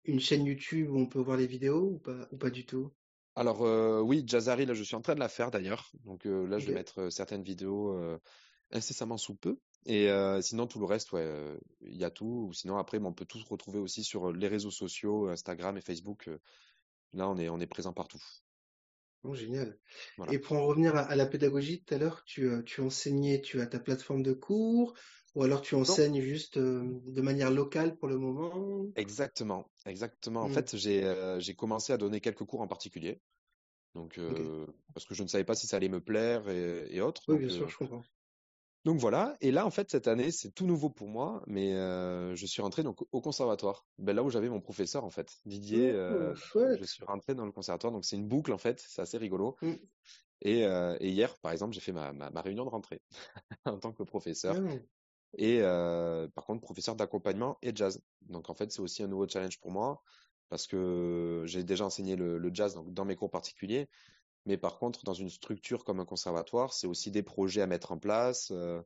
[0.04, 2.92] une chaîne YouTube où on peut voir les vidéos ou pas ou pas du tout?
[3.36, 3.62] Alors
[4.06, 5.90] oui, Jazari, là je suis en train de la faire d'ailleurs.
[6.04, 7.98] Donc là je vais mettre certaines vidéos
[8.70, 9.58] incessamment sous peu.
[9.86, 10.08] Et
[10.40, 12.46] sinon tout le reste, ouais, il y a tout.
[12.48, 16.30] Ou sinon après, on peut tout retrouver aussi sur les réseaux sociaux, Instagram et Facebook.
[17.12, 18.22] là on est on est présent partout.
[19.24, 19.78] Oh, génial.
[20.30, 23.60] Et pour en revenir à, la pédagogie, tout à l'heure, tu, euh, tu enseignais, tu
[23.60, 24.94] as ta plateforme de cours,
[25.34, 28.86] ou alors tu enseignes juste euh, de manière locale pour le moment?
[28.96, 30.42] Exactement, exactement.
[30.42, 30.52] En mmh.
[30.52, 33.20] fait, j'ai euh, j'ai commencé à donner quelques cours en particulier.
[33.94, 34.20] Donc,
[34.92, 37.22] parce que je ne savais pas si ça allait me plaire et, et autres.
[37.28, 38.02] Oui, bien sûr, je comprends.
[38.84, 42.34] Donc voilà, et là en fait cette année c'est tout nouveau pour moi, mais euh,
[42.34, 45.90] je suis rentré donc au conservatoire, ben, là où j'avais mon professeur en fait, Didier.
[45.92, 49.00] Oh, euh, je suis rentré dans le conservatoire, donc c'est une boucle en fait, c'est
[49.00, 49.56] assez rigolo.
[49.62, 49.72] Mmh.
[50.42, 53.00] Et, euh, et, hier par exemple j'ai fait ma, ma, ma, réunion de rentrée
[53.64, 54.56] en tant que professeur.
[54.58, 54.74] Ah
[55.36, 55.60] et
[56.34, 58.02] par contre professeur d'accompagnement et jazz.
[58.20, 60.02] Donc en fait c'est aussi un nouveau challenge pour moi
[60.50, 63.88] parce que j'ai déjà enseigné le, le jazz donc dans mes cours particuliers,
[64.46, 67.92] mais par contre, dans une structure comme un conservatoire, c'est aussi des projets à mettre
[67.92, 68.82] en place, euh,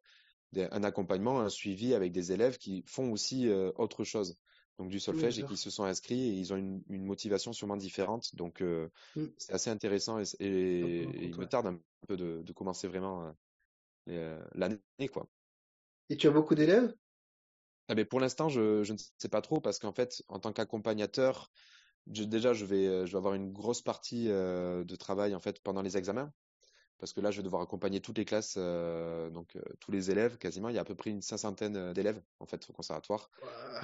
[0.57, 4.37] un accompagnement, un suivi avec des élèves qui font aussi euh, autre chose.
[4.79, 7.77] Donc du solfège et qui se sont inscrits et ils ont une, une motivation sûrement
[7.77, 8.37] différente.
[8.37, 9.25] Donc euh, mmh.
[9.37, 13.35] c'est assez intéressant et, et, il me tarde un peu de, de commencer vraiment
[14.07, 15.29] l'année quoi.
[16.11, 16.95] Et tu as beaucoup d'élèves?
[17.89, 20.53] Ah ben pour l'instant, je, je ne sais pas trop parce qu'en fait, en tant
[20.53, 21.51] qu'accompagnateur,
[22.09, 25.61] déjà, je vais, euh, je vais avoir une grosse partie euh, de travail en fait
[25.63, 26.33] pendant les examens,
[26.99, 30.39] parce que là, je vais devoir accompagner toutes les classes, euh, donc tous les élèves
[30.39, 30.69] quasiment.
[30.69, 33.31] Il y a à peu près une cinquantaine d'élèves en fait au conservatoire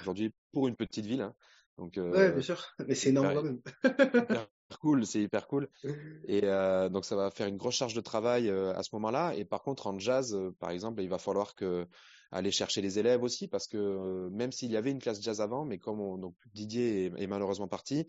[0.00, 1.22] aujourd'hui pour une petite ville.
[1.22, 1.34] Hein.
[1.76, 3.60] Donc, ouais, bien sûr, mais c'est énorme quand même.
[3.84, 5.68] hyper cool, c'est hyper cool.
[6.28, 6.42] Et
[6.90, 9.34] donc ça va faire une grosse charge de travail à ce moment-là.
[9.34, 11.88] Et par contre, en jazz, par exemple, il va falloir que
[12.34, 15.40] aller chercher les élèves aussi parce que euh, même s'il y avait une classe jazz
[15.40, 18.06] avant, mais comme donc Didier est, malheureusement parti,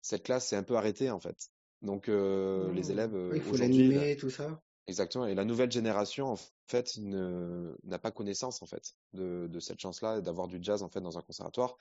[0.00, 1.36] cette classe s'est un peu arrêtée en fait.
[1.82, 2.90] Donc euh, les mmh.
[2.90, 4.60] élèves euh, il faut l'animer tout ça.
[4.86, 5.26] Exactement.
[5.26, 10.22] Et la nouvelle génération en fait n'a pas connaissance en fait de, de cette chance-là
[10.22, 11.76] d'avoir du jazz en fait dans un conservatoire.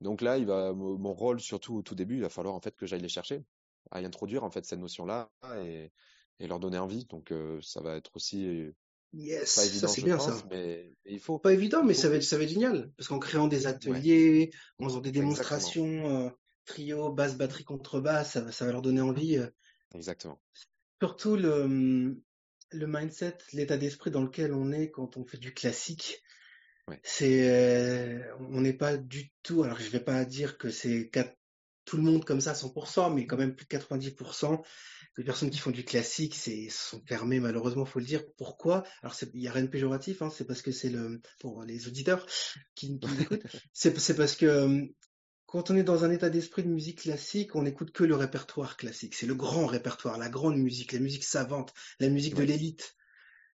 [0.00, 2.74] Donc là, il va mon rôle surtout au tout début, il va falloir en fait
[2.76, 3.44] que j'aille les chercher
[3.90, 5.30] à y introduire en fait cette notion-là
[5.62, 5.92] et,
[6.40, 7.04] et leur donner envie.
[7.04, 7.32] Donc
[7.62, 8.72] ça va être aussi
[9.16, 10.46] Yes, pas évident, ça c'est bien pense, ça.
[10.50, 11.38] mais, mais il faut.
[11.38, 12.92] Pas évident, mais ça va être, ça va être génial.
[12.96, 16.30] Parce qu'en créant des Ouais, ateliers, en faisant des démonstrations, euh,
[16.66, 19.38] trio, basse, batterie, contrebasse, ça, va- ça va leur donner envie.
[19.38, 19.48] euh,
[19.94, 20.38] exactement.
[21.00, 22.16] surtout le,
[22.72, 26.22] le mindset, l'état d'esprit dans lequel on est quand on fait du classique.
[26.88, 31.10] Ouais, C'est, euh, on n'est pas du tout, alors je vais pas dire que c'est
[31.84, 34.62] tout le monde comme ça à 100%, mais quand même plus de 90%
[35.16, 38.22] des personnes qui font du classique, c'est sont fermées malheureusement, faut le dire.
[38.36, 38.84] Pourquoi?
[39.02, 41.88] Alors il y a rien de péjoratif, hein, c'est parce que c'est le pour les
[41.88, 42.26] auditeurs
[42.74, 43.42] qui, qui écoutent,
[43.72, 44.84] c'est c'est parce que euh,
[45.46, 48.76] quand on est dans un état d'esprit de musique classique, on n'écoute que le répertoire
[48.76, 49.14] classique.
[49.14, 52.96] C'est le grand répertoire, la grande musique, la musique savante, la musique de l'élite.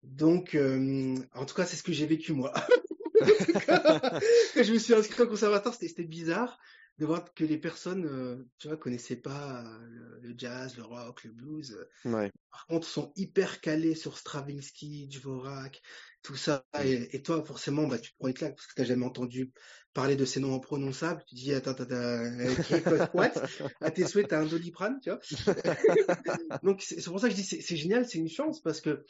[0.03, 2.53] Donc, euh, en tout cas, c'est ce que j'ai vécu moi.
[4.53, 6.59] Quand je me suis inscrit au conservatoire, c'était bizarre
[6.97, 10.83] de voir que les personnes, euh, tu vois, connaissaient pas euh, le, le jazz, le
[10.83, 11.77] rock, le blues.
[12.05, 12.31] Ouais.
[12.49, 15.81] Par contre, sont hyper calés sur Stravinsky, Dvorak,
[16.23, 16.65] tout ça.
[16.83, 19.51] Et, et toi, forcément, bah, tu te prends une claque parce que t'as jamais entendu
[19.93, 21.23] parler de ces noms imprononçables.
[21.27, 23.31] Tu te dis, attends, attends, euh, what?
[23.79, 25.19] À tes souhaits, t'as un doliprane, tu vois?
[26.63, 29.05] Donc, c'est pour ça que je dis, c'est génial, c'est une chance parce que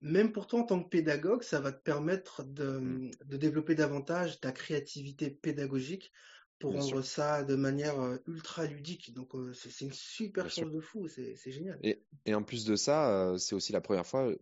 [0.00, 4.38] même pour toi, en tant que pédagogue, ça va te permettre de, de développer davantage
[4.38, 6.12] ta créativité pédagogique
[6.58, 7.96] pour Bien sûr, rendre ça de manière
[8.26, 9.12] ultra ludique.
[9.12, 10.64] Donc, c'est une super bien sûr.
[10.64, 11.78] chance de fou, c'est génial.
[11.82, 14.32] Et, et en plus de ça, c'est aussi la première fois,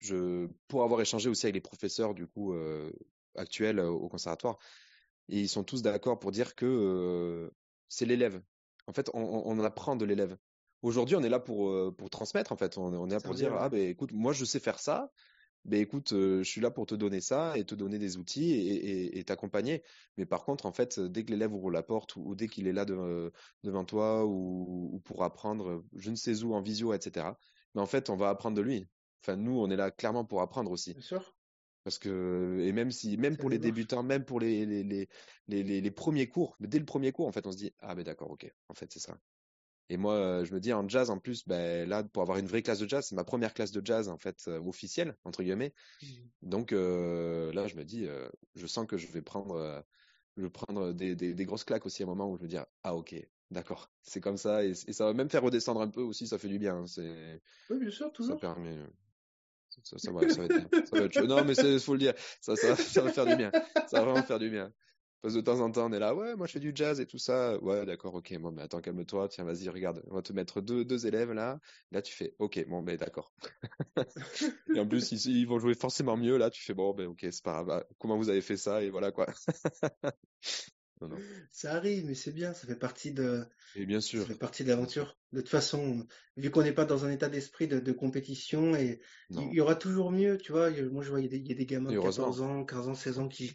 [0.00, 2.90] je, pour avoir échangé aussi avec les professeurs du coup euh,
[3.34, 4.58] actuels au conservatoire,
[5.28, 7.50] et ils sont tous d'accord pour dire que euh,
[7.88, 8.42] c'est l'élève.
[8.86, 10.38] En fait, on, apprend de l'élève.
[10.80, 12.78] Aujourd'hui, on est là pour, pour transmettre, en fait.
[12.78, 15.12] On, on est là pour dire, ah ben écoute, moi je sais faire ça,
[15.64, 18.52] ben écoute, euh, je suis là pour te donner ça et te donner des outils
[18.54, 19.82] et, t'accompagner.
[20.16, 22.66] Mais par contre, en fait, dès que l'élève ouvre la porte ou, ou dès qu'il
[22.66, 23.32] est là de-
[23.62, 27.38] devant toi ou, ou pour apprendre, je ne sais où, en visio, etc.,
[27.74, 28.88] mais en fait, on va apprendre de lui.
[29.22, 30.92] Enfin, nous, on est là clairement pour apprendre aussi.
[30.94, 31.34] Bien sûr,
[31.84, 35.08] Parce que, et même si, même pour les débutants, même pour les, les, les,
[35.48, 37.94] les, les- les premiers cours, dès le premier cours, en fait, on se dit, ah
[37.94, 39.18] ben d'accord, ok, en fait, c'est ça.
[39.90, 42.46] Et moi, euh, je me dis, en jazz, en plus, ben là, pour avoir une
[42.46, 45.42] vraie classe de jazz, c'est ma première classe de jazz, en fait, euh, officielle, entre
[45.42, 45.74] guillemets.
[46.02, 46.30] Mhm.
[46.42, 49.80] Donc euh, là, je me dis, euh, je sens que je vais prendre, euh,
[50.36, 52.48] je vais prendre des, des, des grosses claques aussi à un moment où je me
[52.48, 53.14] dis, ah ok,
[53.50, 56.38] d'accord, c'est comme ça, et, et ça va même faire redescendre un peu aussi, ça
[56.38, 58.38] fait du bien, hein, c'est, Oui, bien sûr, ça toujours.
[58.38, 58.76] permet,
[59.82, 61.26] ça, ça, va, ça va être ça va être chaud.
[61.26, 63.50] Non, mais il faut le dire, ça, ça, ça va faire du bien,
[63.86, 64.72] ça va vraiment faire du bien.
[65.20, 67.00] Parce que de temps en temps, on est là, ouais, moi je fais du jazz
[67.00, 67.58] et tout ça.
[67.62, 70.84] Ouais, d'accord, ok, bon, mais attends, calme-toi, tiens, vas-y, regarde, on va te mettre deux,
[70.84, 71.58] deux élèves là.
[71.90, 73.32] Là, tu fais, ok, bon, ben d'accord.
[74.74, 76.36] Et en plus, ils, ils vont jouer forcément mieux.
[76.38, 77.70] Là, tu fais, bon, ben ok, c'est pas grave.
[77.70, 78.82] Ah, Comment vous avez fait ça?
[78.82, 79.26] Et voilà quoi.
[81.00, 81.22] Non, non.
[81.50, 83.44] Ça arrive, mais c'est bien, ça fait partie de,
[83.74, 85.16] Et bien ça sûr, fait partie de l'aventure.
[85.32, 86.06] De toute façon,
[86.36, 89.00] vu qu'on n'est pas dans un état d'esprit de, de compétition, et
[89.30, 90.70] il y aura toujours mieux, tu vois.
[90.70, 92.42] Moi, je vois, il y a des, il y a des gamins de 14 heureusement.
[92.42, 93.52] ans, 15 ans, 16 ans qui,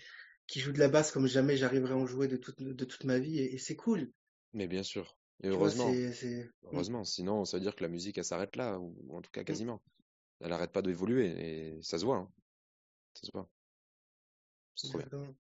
[0.48, 3.04] qui jouent de la basse comme jamais j'arriverai à en jouer de toute, de toute
[3.04, 4.12] ma vie, et, et c'est cool.
[4.54, 5.18] Mais bien sûr.
[5.42, 5.92] Et Tu vois, heureusement.
[5.92, 7.04] c'est, c'est, mm, Heureusement.
[7.04, 9.46] Sinon, ça veut dire que la musique, elle s'arrête là, ou, en tout cas mm,
[9.46, 9.82] quasiment.
[10.40, 11.28] Elle n'arrête pas d'évoluer.
[11.28, 12.32] Et ça se voit, hein.
[13.14, 13.50] Ça se voit.
[14.76, 15.36] Trop bien.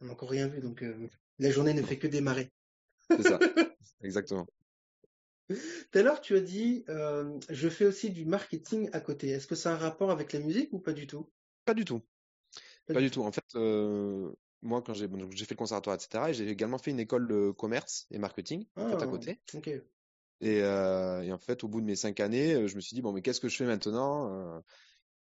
[0.00, 2.52] On n'a encore rien vu, donc euh, la journée ne fait que démarrer.
[3.10, 3.38] C'est ça.
[4.02, 4.46] Exactement.
[5.48, 9.28] Tout à l'heure, tu as dit, euh, je fais aussi du marketing à côté.
[9.28, 11.30] Est-ce que ça a un rapport avec la musique ou pas du tout?
[11.64, 12.02] Pas du tout.
[12.92, 13.22] Pas du tout.
[13.22, 14.32] En fait, euh,
[14.62, 17.50] moi, quand j'ai bon, fait le conservatoire, etc., et j'ai également fait une école de
[17.50, 19.40] commerce et marketing, en fait, à Ah, côté.
[19.52, 19.68] ok.
[20.40, 22.94] Et, euh, et en fait, au bout de mes cinq années, euh, je me suis
[22.94, 24.62] dit, bon, mais qu'est-ce que je fais maintenant?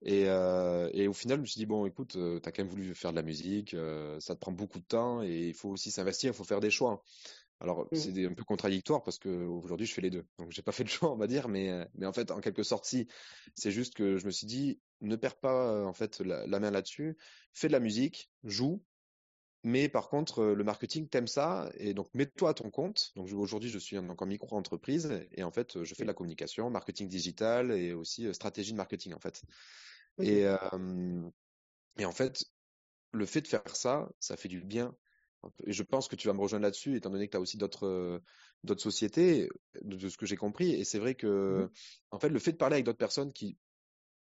[0.03, 2.71] Et, euh, et au final, je me suis dit, bon, écoute, euh, t'as quand même
[2.71, 3.77] voulu faire de la musique,
[4.21, 6.71] ça te prend beaucoup de temps et il faut aussi s'investir, il faut faire des
[6.71, 7.03] choix.
[7.61, 7.97] Alors, Mm.
[7.97, 10.27] c'est un peu contradictoire parce que aujourd'hui, je fais les deux.
[10.39, 12.41] Donc, j'ai pas fait le choix, on va dire, mais, euh, mais en fait, en
[12.41, 13.07] quelque sorte, si.
[13.55, 16.61] C'est juste que je me suis dit, ne perds pas, euh, en fait, la, la
[16.61, 17.17] main là-dessus.
[17.55, 18.85] Fais de la musique, joue,
[19.63, 23.13] mais par contre, euh, le marketing, t'aimes ça, et donc mets-toi à ton compte.
[23.17, 26.15] Donc aujourd'hui, je suis en- donc en micro-entreprise, et en fait, je fais de la
[26.15, 29.43] communication, marketing digital, et aussi stratégie de marketing, en fait.
[30.21, 31.31] Et, euh,
[31.99, 32.45] et en fait,
[33.13, 34.97] le fait de faire ça, ça fait du bien.
[35.65, 37.57] Et je pense que tu vas me rejoindre là-dessus, étant donné que tu as aussi
[37.57, 38.21] d'autres euh,
[38.65, 39.49] d'autres sociétés,
[39.83, 40.73] de, ce que j'ai compris.
[40.73, 41.71] Et c'est vrai que, Mhm.
[42.11, 43.57] en fait, le fait de parler avec d'autres personnes qui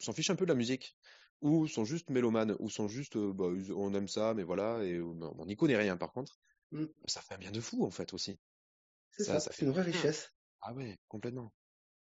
[0.00, 0.96] s'en fichent un peu de la musique,
[1.42, 3.46] ou sont juste mélomanes, ou sont juste, bah,
[3.76, 6.40] on aime ça, mais voilà, et on n'y connaît rien par contre,
[6.72, 6.86] Mm.
[7.06, 8.38] ça fait un bien de fou, en fait, aussi.
[9.10, 9.90] C'est Ça, ça, ça c'est fait une vraie bien.
[9.92, 10.32] richesse.
[10.62, 11.52] Ah ouais, complètement.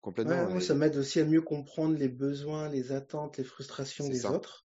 [0.02, 0.60] Complètement.
[0.60, 4.30] ça m'aide aussi à mieux comprendre les besoins, les attentes, les frustrations des ça.
[4.30, 4.63] autres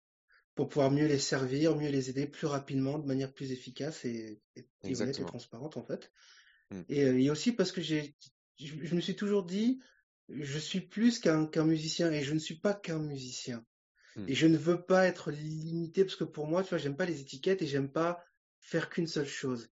[0.56, 4.40] pour pouvoir mieux les servir, mieux les aider plus rapidement, de manière plus efficace et,
[4.56, 6.10] et, et honnête et transparente en fait.
[6.72, 6.80] Mm.
[6.88, 8.16] Et, euh, et aussi parce que j'ai,
[8.58, 9.80] je, je me suis toujours dit,
[10.28, 13.64] je suis plus qu'un musicien et je ne suis pas qu'un musicien.
[14.16, 14.24] Hmm.
[14.28, 17.04] Et je ne veux pas être limité parce que pour moi, tu vois, j'aime pas
[17.04, 18.24] les étiquettes et j'aime pas
[18.58, 19.68] faire qu'une seule chose.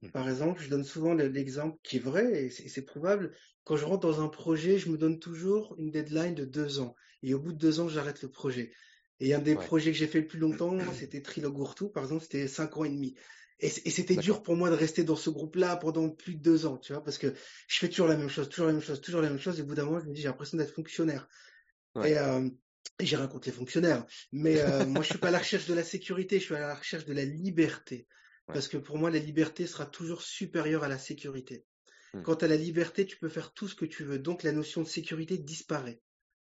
[0.00, 0.10] Hmm.
[0.10, 3.34] Par exemple, je donne souvent le- l'exemple qui est vrai et c'est probable.
[3.64, 6.94] Quand je rentre dans un projet, je me donne toujours une deadline de deux ans.
[7.22, 8.72] Et au bout de deux ans, j'arrête le projet.
[9.22, 9.64] Et un des Ouais.
[9.64, 12.90] projets que j'ai fait le plus longtemps, c'était Trilogourtou, par exemple, c'était cinq ans et
[12.90, 13.14] demi.
[13.60, 16.78] Et, c'était dur pour moi de rester dans ce groupe-là pendant plus de deux ans,
[16.78, 17.32] tu vois, parce que
[17.68, 19.60] je fais toujours la même chose, toujours la même chose, toujours la même chose.
[19.60, 21.28] Et au bout d'un moment, je me dis, j'ai l'impression d'être fonctionnaire.
[21.94, 22.10] Ouais.
[22.10, 22.48] Et, euh,
[22.98, 24.04] et j'ai rien contre les fonctionnaires.
[24.32, 26.60] Mais euh, moi, je suis pas à la recherche de la sécurité, je suis à
[26.60, 28.06] la recherche de la liberté.
[28.48, 28.54] Ouais.
[28.54, 31.64] Parce que pour moi, la liberté sera toujours supérieure à la sécurité.
[32.24, 34.18] Quand tu as la liberté, tu peux faire tout ce que tu veux.
[34.18, 36.00] Donc la notion de sécurité disparaît.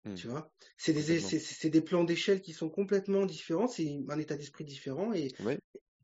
[0.07, 0.15] Hmm.
[0.15, 0.53] Tu vois?
[0.79, 5.13] C'est des, c'est des plans d'échelle qui sont complètement différents, c'est un état d'esprit différent
[5.13, 5.29] et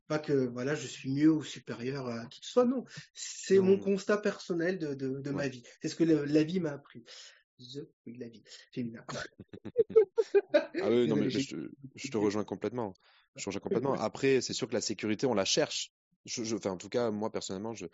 [0.07, 2.83] pas que voilà, je suis mieux ou supérieur à qui que ce soit, non.
[3.15, 5.63] C'est mon constat personnel de, de, de ma vie.
[5.81, 7.05] C'est ce que le- la vie m'a appris.
[7.59, 8.43] The, oui, la vie.
[8.73, 9.05] Féminin.
[10.79, 12.93] Ah oui, non, Désolé, mais, mais j'ai je, te, je te rejoins complètement.
[13.35, 13.93] Je te rejoins complètement.
[13.93, 15.93] Après, c'est sûr que la sécurité, on la cherche.
[16.25, 17.85] Je, je, enfin, en tout cas, moi, personnellement, je,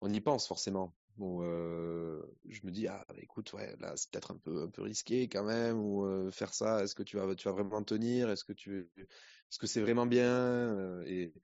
[0.00, 0.96] on y pense forcément.
[1.18, 4.70] Bon, euh, je me dis, ah, bah, écoute, ouais, là, c'est peut-être un peu, un
[4.70, 7.82] peu risqué quand même, ou euh, faire ça, est-ce que tu vas, tu vas vraiment
[7.82, 8.30] tenir?
[8.30, 10.26] Est-ce que tu, est-ce que c'est vraiment bien?
[10.28, 11.34] Euh, et,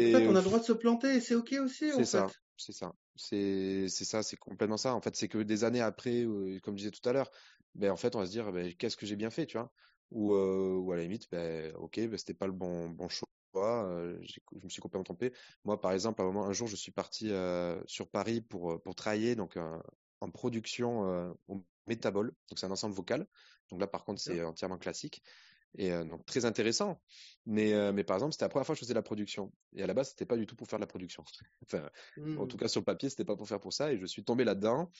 [0.00, 2.04] En mais fait, on a le droit de se planter et c'est ok aussi, en
[2.04, 4.94] c'est ça, c'est ça, c'est, c'est ça, c'est complètement ça.
[4.94, 6.24] En fait, c'est que des années après,
[6.62, 7.30] comme je disais tout à l'heure,
[7.74, 9.72] ben en fait, on va se dire, ben, qu'est-ce que j'ai bien fait, tu vois?
[10.10, 13.28] Ou, euh, ou à la limite, ben, ok, ben, c'était pas le bon, bon choix.
[13.54, 15.32] Je me suis complètement trompé.
[15.64, 18.80] Moi, par exemple, à un moment, un jour, je suis parti euh, sur Paris pour,
[18.82, 19.78] pour travailler donc euh,
[20.20, 22.28] en production euh, au Métabol.
[22.48, 23.26] Donc, c'est un ensemble vocal.
[23.70, 25.22] Donc là, par contre, c'est entièrement classique
[25.76, 27.02] et donc très intéressant.
[27.44, 29.52] Mais, mais par exemple, c'était la première fois que je faisais de la production.
[29.74, 31.22] Et à la base, c'était pas du tout pour faire de la production.
[31.66, 31.90] Enfin,
[32.38, 33.92] en tout cas, sur le papier, c'était pas pour faire pour ça.
[33.92, 34.90] Et je suis tombé là-dedans.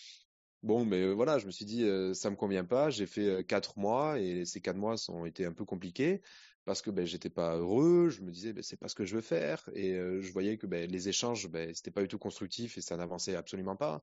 [0.63, 2.91] Bon, mais euh, voilà, je me suis dit, euh, ça me convient pas.
[2.91, 6.21] J'ai fait euh, quatre mois et ces quatre mois ont été un peu compliqués
[6.65, 8.09] parce que ben, j'étais pas heureux.
[8.11, 9.69] Je me disais, ben, c'est pas ce que je veux faire.
[9.75, 12.81] Et euh, je voyais que ben, les échanges, ben, c'était pas du tout constructif et
[12.81, 14.03] ça n'avançait absolument pas.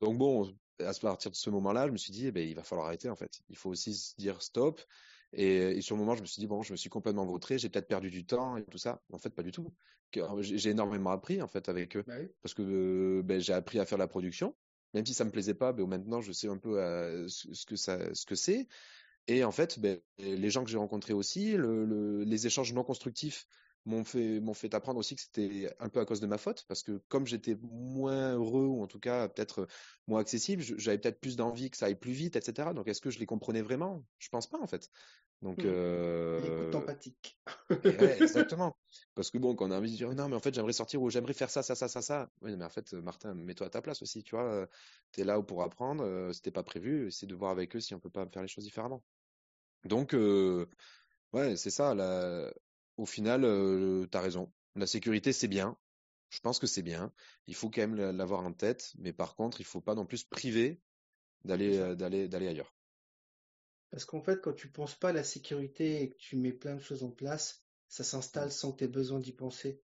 [0.00, 2.62] Donc bon, à partir de ce moment-là, je me suis dit, eh ben, il va
[2.62, 3.40] falloir arrêter en fait.
[3.48, 4.80] Il faut aussi se dire stop.
[5.32, 7.58] Et, et sur le moment, je me suis dit, bon, je me suis complètement vautré,
[7.58, 9.02] j'ai peut-être perdu du temps et tout ça.
[9.12, 9.74] En fait, pas du tout.
[10.12, 12.28] J'ai j'ai énormément appris en fait avec eux Bah oui.
[12.42, 14.56] parce que euh, ben, j'ai appris à faire la production.
[14.94, 17.66] Même si ça me plaisait pas, ben, maintenant je sais un peu euh, ce
[18.26, 18.68] que c'est.
[19.28, 22.84] Et en fait, ben, les gens que j'ai rencontrés aussi, le, le- les échanges non
[22.84, 23.46] constructifs
[23.84, 26.64] m'ont fait, m'ont fait apprendre aussi que c'était un peu à cause de ma faute,
[26.68, 29.66] parce que comme j'étais moins heureux, ou en tout cas peut-être
[30.06, 32.74] moins accessible, j'avais peut-être plus d'envie que ça aille plus vite, etc.
[32.74, 34.04] Donc est-ce que je les comprenais vraiment?
[34.18, 34.90] Je pense pas en fait.
[35.42, 35.58] Donc.
[35.58, 37.40] L'écoute euh, empathique.
[37.84, 38.76] ouais, exactement.
[39.14, 41.02] Parce que bon, quand on a envie de dire non, mais en fait, j'aimerais sortir
[41.02, 42.30] ou j'aimerais faire ça, ça, ça, ça, ça.
[42.42, 44.68] Oui, mais en fait, Martin, mets-toi à ta place aussi, tu vois.
[45.12, 47.94] Tu es là pour apprendre, euh, c'était pas prévu, c'est de voir avec eux si
[47.94, 49.04] on peut pas faire les choses différemment.
[49.84, 50.66] Donc, euh,
[51.32, 51.94] ouais, c'est ça.
[52.96, 54.52] Au final, euh, t'as raison.
[54.74, 55.76] La sécurité, c'est bien.
[56.30, 57.12] Je pense que c'est bien.
[57.46, 60.06] Il faut quand même la- l'avoir en tête, mais par contre, il faut pas non
[60.06, 60.80] plus se priver
[61.44, 62.75] d'aller, euh, d'aller, d'aller ailleurs.
[63.90, 66.74] Parce qu'en fait, quand tu penses pas à la sécurité et que tu mets plein
[66.76, 69.82] de choses en place, ça s'installe sans que tu aies besoin d'y penser.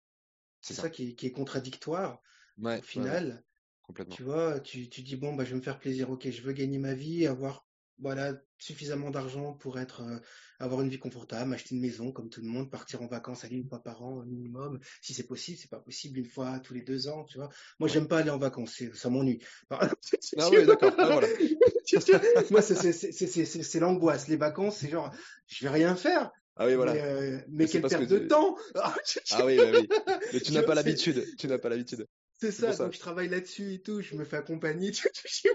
[0.62, 0.82] C'est ça.
[0.82, 2.22] ça qui est, qui est contradictoire.
[2.56, 3.44] Ouais, Au ouais, ouais, final,
[3.82, 4.18] complètement.
[4.18, 6.10] tu vois, tu, tu dis, bon, bah, je vais me faire plaisir.
[6.10, 7.68] Ok, je veux gagner ma vie, avoir,
[8.02, 10.18] voilà, suffisamment d'argent pour être, euh,
[10.58, 13.56] avoir une vie confortable, acheter une maison comme tout le monde, partir en vacances aller
[13.56, 14.78] une fois par an au minimum.
[15.00, 17.48] Si c'est possible, c'est pas possible une fois tous les deux ans, tu vois.
[17.78, 19.42] Moi, j'aime pas aller en vacances, ça m'ennuie.
[20.38, 20.94] Ah oui, d'accord.
[20.98, 21.28] Ah, voilà.
[22.50, 24.28] Moi, c'est l'angoisse.
[24.28, 25.14] Les vacances, c'est genre,
[25.46, 26.30] je vais rien faire.
[26.56, 26.94] Ah oui, voilà.
[26.94, 28.56] Mais, euh, mais Mais c'est quelle parce que perte de tu- temps!
[29.30, 29.88] Ah oui, bah oui.
[30.32, 31.26] Mais tu n'as pas l'habitude.
[31.38, 32.06] Tu n'as pas l'habitude.
[32.50, 32.84] C'est ça, ça.
[32.84, 35.02] donc je travaille là-dessus et tout, je me fais accompagner, tu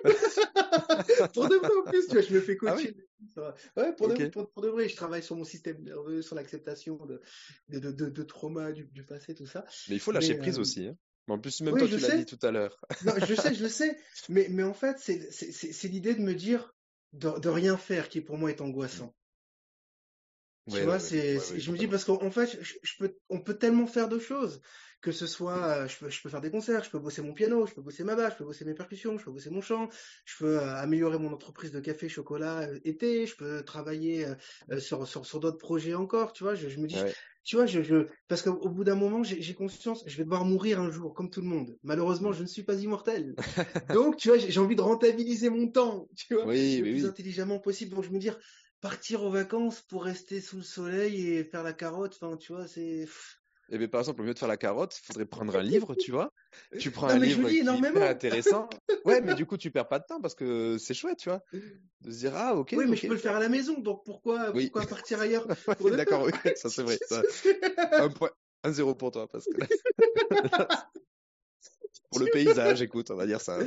[0.03, 0.13] vois.
[1.33, 2.95] Pour de vrai en plus, tu vois, je me fais Ah coacher.
[2.95, 3.03] oui.
[3.75, 4.31] Ouais, pour, de, Ok.
[4.31, 7.21] pour, pour de vrai, je travaille sur mon système nerveux, sur l'acceptation de,
[7.69, 9.65] de, de, de, de trauma du, du passé, tout ça.
[9.89, 10.87] Mais il faut lâcher Mais, prise euh, aussi.
[10.87, 10.95] Hein.
[11.27, 12.79] Mais En plus, même oui, toi, tu l'as dit tout à l'heure.
[13.01, 13.97] Non, je sais, je le sais.
[14.29, 16.73] Mais, mais en fait, c'est l'idée de me dire
[17.13, 19.13] de, de rien faire qui pour moi est angoissant.
[20.69, 23.17] Tu vois, ouais, c'est, Ouais, je me dis parce qu'en en fait, je, je peux,
[23.29, 24.61] on peut tellement faire de choses,
[25.01, 27.33] que ce soit, euh, je peux, je peux faire des concerts, je peux bosser mon
[27.33, 29.61] piano, je peux bosser ma basse, je peux bosser mes percussions, je peux bosser mon
[29.61, 29.89] chant,
[30.25, 34.25] je peux euh, améliorer mon entreprise de café chocolat euh, été, je peux travailler
[34.79, 37.15] sur, sur, sur d'autres projets encore, tu vois, je, je me dis, Ouais.
[37.43, 40.45] tu vois, je, je, parce qu'au au bout d'un moment, j'ai conscience, je vais devoir
[40.45, 41.77] mourir un jour, comme tout le monde.
[41.83, 42.33] Malheureusement, Mm.
[42.33, 43.35] je ne suis pas immortel.
[43.89, 47.05] Donc, tu vois, j'ai envie de rentabiliser mon temps, tu vois, Oui, le plus oui.
[47.05, 47.95] intelligemment possible.
[47.95, 48.29] Donc, je me dis,
[48.81, 52.67] partir aux vacances pour rester sous le soleil et faire la carotte, enfin, tu vois,
[52.67, 53.05] c'est,
[53.69, 55.95] Et bien, par exemple, au lieu de faire la carotte, il faudrait prendre un livre,
[55.95, 56.29] tu vois.
[56.79, 58.69] Tu prends Non, un livre qui est intéressant.
[59.05, 61.41] Ouais, mais du coup, tu perds pas de temps parce que c'est chouette, tu vois.
[62.01, 64.03] De se dire, ah, ok, Oui, mais je peux le faire à la maison, donc
[64.05, 64.69] pourquoi, Oui.
[64.71, 65.47] pourquoi partir ailleurs
[65.81, 66.97] Ouais, d'accord, oui, ça c'est vrai.
[67.07, 67.23] ça.
[68.03, 68.29] Un point,
[68.63, 69.67] un zéro pour toi, parce que là,
[72.09, 73.63] pour le paysage, écoute, on va dire ça.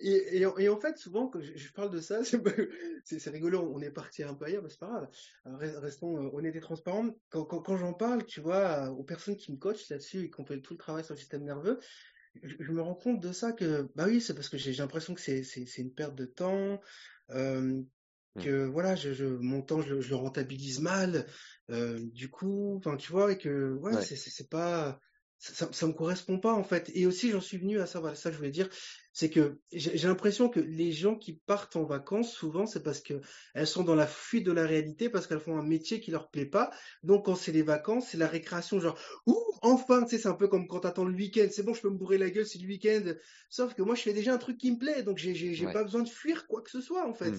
[0.00, 2.20] Et, et, en- et en fait, souvent, quand je, je parle de ça,
[3.04, 5.08] c'est rigolo, on est parti un peu ailleurs, mais c'est pas grave.
[5.46, 7.08] Re- Restons euh, honnêtes et transparents.
[7.30, 10.30] Quand, quand, quand j'en parle, tu vois, euh, aux personnes qui me coachent là-dessus et
[10.30, 11.78] qui ont fait tout le travail sur le système nerveux,
[12.42, 15.14] je, je me rends compte de ça que, bah oui, c'est parce que j'ai l'impression
[15.14, 16.80] que c'est une perte de temps,
[17.30, 17.82] euh,
[18.34, 18.40] Hmm.
[18.42, 21.26] que voilà, je, je, mon temps, je, le- rentabilise mal,
[21.70, 25.00] euh, du coup, enfin, tu vois, et que, ouais, Ouais, c'est pas,
[25.42, 26.88] ça, ça, me correspond pas, en fait.
[26.94, 28.68] Et aussi, j'en suis venu à ça, voilà, ça, je voulais dire,
[29.12, 33.20] c'est que j'ai l'impression que les gens qui partent en vacances, souvent, c'est parce que
[33.54, 36.30] elles sont dans la fuite de la réalité, parce qu'elles font un métier qui leur
[36.30, 36.70] plaît pas.
[37.02, 40.34] Donc, quand c'est les vacances, c'est la récréation, genre, ouh, enfin, tu sais, c'est un
[40.34, 42.60] peu comme quand t'attends le week-end, c'est bon, je peux me bourrer la gueule, c'est
[42.60, 43.02] le week-end.
[43.50, 45.72] Sauf que moi, je fais déjà un truc qui me plaît, donc j'ai ouais.
[45.72, 47.32] pas besoin de fuir quoi que ce soit, en fait.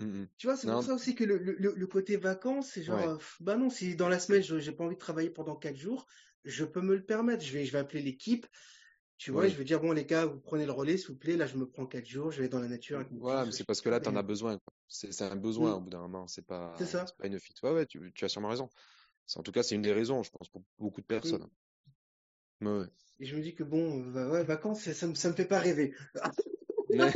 [0.00, 0.26] Hmm, hmm, hmm.
[0.38, 2.96] Tu vois, c'est pour ça aussi que le, le, le- le côté vacances, c'est genre,
[2.96, 5.54] ouais, euh, bah non, si dans la semaine, je j'ai pas envie de travailler pendant
[5.54, 6.06] quatre jours,
[6.44, 7.44] je peux me le permettre.
[7.44, 8.46] Je vais, je vais appeler l'équipe,
[9.18, 9.58] tu vois, je oui.
[9.58, 11.36] vais dire, bon, les gars, vous prenez le relais, s'il vous plaît.
[11.36, 13.80] Là, je me prends quatre jours, je vais dans la nature Voilà, mais c'est parce
[13.80, 14.00] que là, quoi.
[14.00, 14.58] t'en as besoin.
[14.88, 17.16] C'est un besoin au Mm, bout d'un moment, c'est pas, ça.
[17.18, 17.62] pas une fuite.
[17.62, 18.68] Ouais, ouais, tu, tu as sûrement raison.
[19.36, 21.48] En tout cas, c'est une des raisons, je pense, pour beaucoup de personnes.
[22.60, 22.90] Ouais.
[23.20, 25.34] Et je me dis que bon, euh, bah ouais, vacances, ça, ça me, ça me
[25.34, 25.94] fait pas rêver.
[26.92, 27.12] Mais-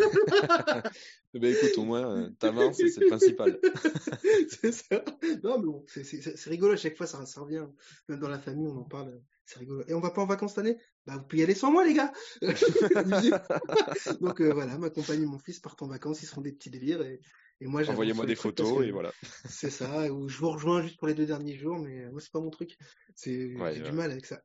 [1.40, 3.58] Ben écoute, au moins, euh, t'avances et c'est le principal.
[4.48, 5.04] C'est ça.
[5.42, 7.66] Non, mais bon, c'est rigolo, à chaque fois, ça, ça revient.
[8.08, 9.82] Même dans la famille, on en parle, c'est rigolo.
[9.88, 10.78] Et on va pas en vacances cette année?
[11.06, 12.12] Bah, vous pouvez y aller sans moi, les gars!
[14.20, 16.52] Donc, euh, voilà, ma compagne et mon fils partent en vacances, ils se font des
[16.52, 17.20] petits délires, et,
[17.60, 19.12] et moi, Envoyez-moi des photos que et voilà.
[19.48, 22.20] c'est ça, ou je vous rejoins juste pour les deux derniers jours, mais euh, moi,
[22.20, 22.76] c'est pas mon truc.
[23.16, 24.40] C'est, Ouais, j'ai du mal avec ça.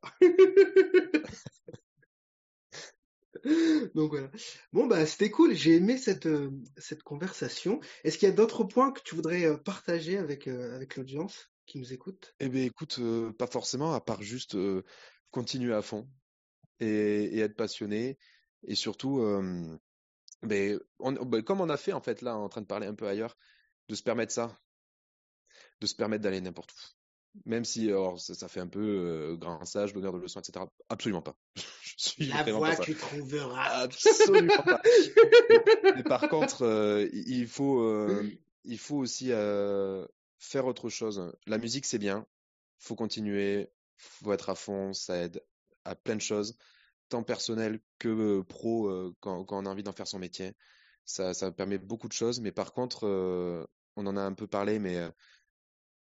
[3.96, 4.30] Donc voilà.
[4.74, 5.54] Bon, bah, c'était cool.
[5.54, 7.80] J'ai aimé cette, euh, cette conversation.
[8.04, 11.50] Est-ce qu'il y a d'autres points que tu voudrais euh, partager avec, euh, avec l'audience
[11.66, 12.36] qui nous écoute?
[12.40, 13.00] Eh ben écoute,
[13.38, 14.58] pas forcément, à part juste
[15.30, 16.10] continuer à fond
[16.80, 18.18] et, être passionné.
[18.64, 19.20] Et surtout,
[20.42, 23.08] ben, ben, comme on a fait en fait là, en train de parler un peu
[23.08, 23.38] ailleurs,
[23.88, 24.60] de se permettre ça,
[25.80, 26.99] de se permettre d'aller n'importe où.
[27.46, 30.66] Même si alors, ça, ça fait un peu euh, grand sage, donneur de leçons, etc.
[30.90, 31.36] Absolument pas.
[31.56, 33.82] Je suis La voix que tu trouveras.
[33.82, 34.82] Absolument pas.
[35.96, 38.30] Mais par contre, euh, il faut, euh,
[38.64, 40.06] il faut aussi euh,
[40.40, 41.32] faire autre chose.
[41.46, 42.26] La musique, c'est bien.
[42.80, 43.70] Faut continuer.
[43.98, 44.94] Faut être à fond.
[44.94, 45.44] Ça aide
[45.86, 46.58] à plein de choses,
[47.10, 50.54] tant personnel que pro, quand, quand on a envie d'en faire son métier.
[51.06, 52.40] Ça, ça permet beaucoup de choses.
[52.40, 53.06] Mais par contre,
[53.96, 55.10] on en a un peu parlé, mais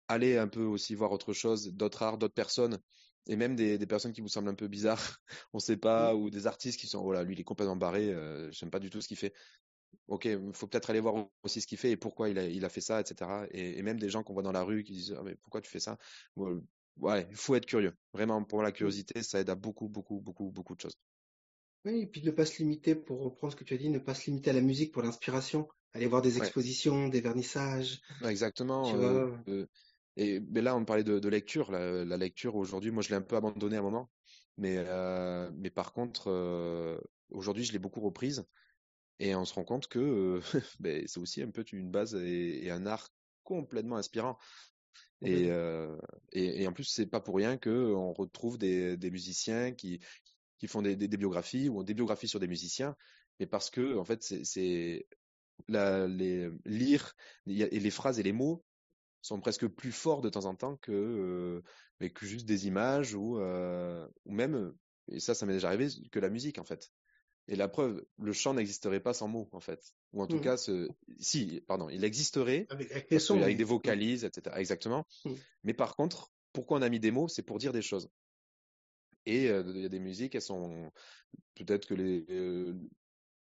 [0.08, 2.80] aller un peu aussi voir autre chose, d'autres arts, d'autres personnes.
[3.26, 5.18] Et même des, des personnes qui vous semblent un peu bizarres,
[5.54, 8.50] on sait pas, ou des artistes qui sont, voilà, lui il est complètement barré, euh,
[8.52, 9.32] j'aime pas du tout ce qu'il fait.
[10.08, 12.64] Ok, il faut peut-être aller voir aussi ce qu'il fait et pourquoi il a, il
[12.64, 13.46] a fait ça, etc.
[13.50, 15.60] Et, et même des gens qu'on voit dans la rue qui disent, ah, mais pourquoi
[15.62, 15.98] tu fais ça?
[16.36, 16.62] Bon,
[16.98, 17.94] ouais, il faut être curieux.
[18.12, 20.96] Vraiment, pour la curiosité, ça aide à beaucoup, beaucoup, beaucoup, beaucoup de choses.
[21.86, 23.98] Oui, et puis ne pas se limiter, pour reprendre ce que tu as dit, ne
[23.98, 25.68] pas se limiter à la musique pour l'inspiration.
[25.92, 28.74] Aller voir des Ouais, expositions, des vernissages, exactement.
[28.82, 29.44] tu euh, vois?
[29.48, 29.66] euh,
[30.16, 31.70] et mais là, on parlait de, de lecture.
[31.70, 34.10] La, la lecture aujourd'hui, moi, je l'ai un peu abandonné à un moment.
[34.56, 36.98] Mais, euh, mais par contre, euh,
[37.30, 38.44] aujourd'hui, je l'ai beaucoup reprise.
[39.18, 40.40] Et on se rend compte que
[40.80, 43.08] ben, c'est aussi un peu une base et, et un art
[43.42, 44.38] complètement inspirant.
[45.22, 45.96] Et, euh,
[46.32, 50.00] et, et en plus, c'est pas pour rien que on retrouve des, des musiciens qui,
[50.58, 52.94] qui font des, des, des biographies ou des biographies sur des musiciens,
[53.40, 55.06] mais parce que en fait, c'est
[55.68, 57.14] lire
[57.46, 58.64] et les phrases et les mots
[59.24, 61.62] sont presque plus forts de temps en temps que euh,
[62.00, 64.74] mais que juste des images ou euh, ou même
[65.08, 66.90] et ça, ça m'est déjà arrivé que la musique en fait.
[67.46, 69.92] Et la preuve, le chant n'existerait pas sans mots, en fait.
[70.14, 70.42] Ou en tout Mhm.
[70.42, 70.88] cas, ce...
[71.18, 73.68] si, pardon, il existerait, Avec, avec parce sons, qu'avec des oui.
[73.70, 74.58] vocalises, etc.
[74.58, 75.04] Exactement.
[75.26, 75.36] Mhm.
[75.62, 77.28] Mais par contre, pourquoi on a mis des mots?
[77.28, 78.08] C'est pour dire des choses.
[79.26, 80.90] Et euh, il y a des musiques, elles sont
[81.54, 82.72] peut-être que les,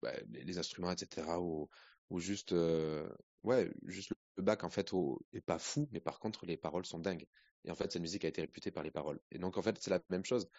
[0.02, 1.40] bah, les, les instruments, etc.
[1.40, 1.70] Ou,
[2.10, 3.08] ou juste, euh,
[3.44, 6.86] ouais, juste le bac, en fait, au- est pas fou, mais par contre, les paroles
[6.86, 7.28] sont dingues.
[7.66, 9.20] Et en fait, cette musique a été réputée par les paroles.
[9.32, 10.50] Et donc, en fait, c'est la même chose.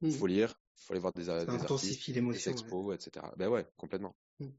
[0.00, 0.10] Mhm.
[0.10, 2.50] Faut lire, faut aller voir des, Ça des artistes, des ouais.
[2.50, 3.34] expos, etc.
[3.36, 4.16] Ben ouais, complètement.
[4.38, 4.58] Mhm.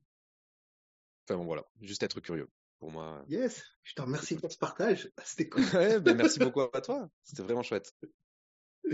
[1.28, 2.50] Enfin bon, voilà, juste être curieux.
[2.80, 5.12] Pour moi, Yes, je te remercie pour ce partage.
[5.24, 5.64] C'était cool.
[5.74, 7.10] Ouais, ben merci beaucoup à toi.
[7.24, 7.94] C'était vraiment chouette.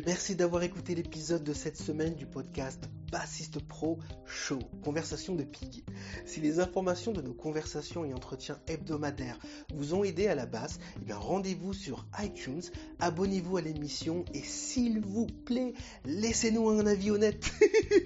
[0.06, 5.86] Merci d'avoir écouté l'épisode de cette semaine du podcast Bassiste Pro Show, Conversation de Pig.
[6.26, 9.40] Si les informations de nos conversations et entretiens hebdomadaires
[9.74, 12.62] vous ont aidé à la basse, eh rendez-vous sur iTunes,
[13.00, 15.74] abonnez-vous à l'émission et s'il vous plaît,
[16.04, 17.50] laissez-nous un avis honnête.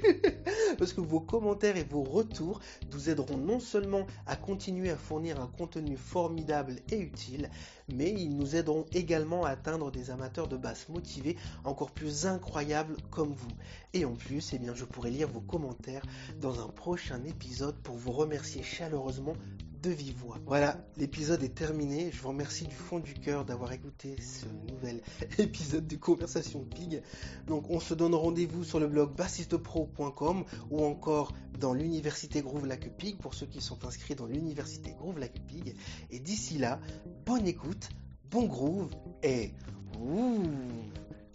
[0.77, 2.59] Parce que vos commentaires et vos retours
[2.93, 7.49] nous aideront non seulement à continuer à fournir un contenu formidable et utile,
[7.93, 12.95] mais ils nous aideront également à atteindre des amateurs de basse motivés encore plus incroyables
[13.09, 13.51] comme vous.
[13.93, 16.03] Et en plus, eh bien, je pourrai lire vos commentaires
[16.39, 19.35] dans un prochain épisode pour vous remercier chaleureusement
[19.81, 20.37] de vive voix.
[20.45, 22.11] Voilà, l'épisode est terminé.
[22.11, 25.01] Je vous remercie du fond du cœur d'avoir écouté ce nouvel
[25.37, 27.01] épisode de Conversation Pig.
[27.47, 32.89] Donc on se donne rendez-vous sur le blog bassistepro.com ou encore dans l'université Groove Lac
[32.97, 35.75] Pig pour ceux qui sont inscrits dans l'université Groove Lac Pig.
[36.09, 36.79] Et d'ici là,
[37.25, 37.89] bonne écoute,
[38.31, 38.91] bon groove
[39.23, 39.53] et
[39.99, 40.43] ouh,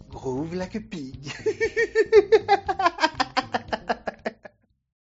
[0.09, 1.31] groove a pig.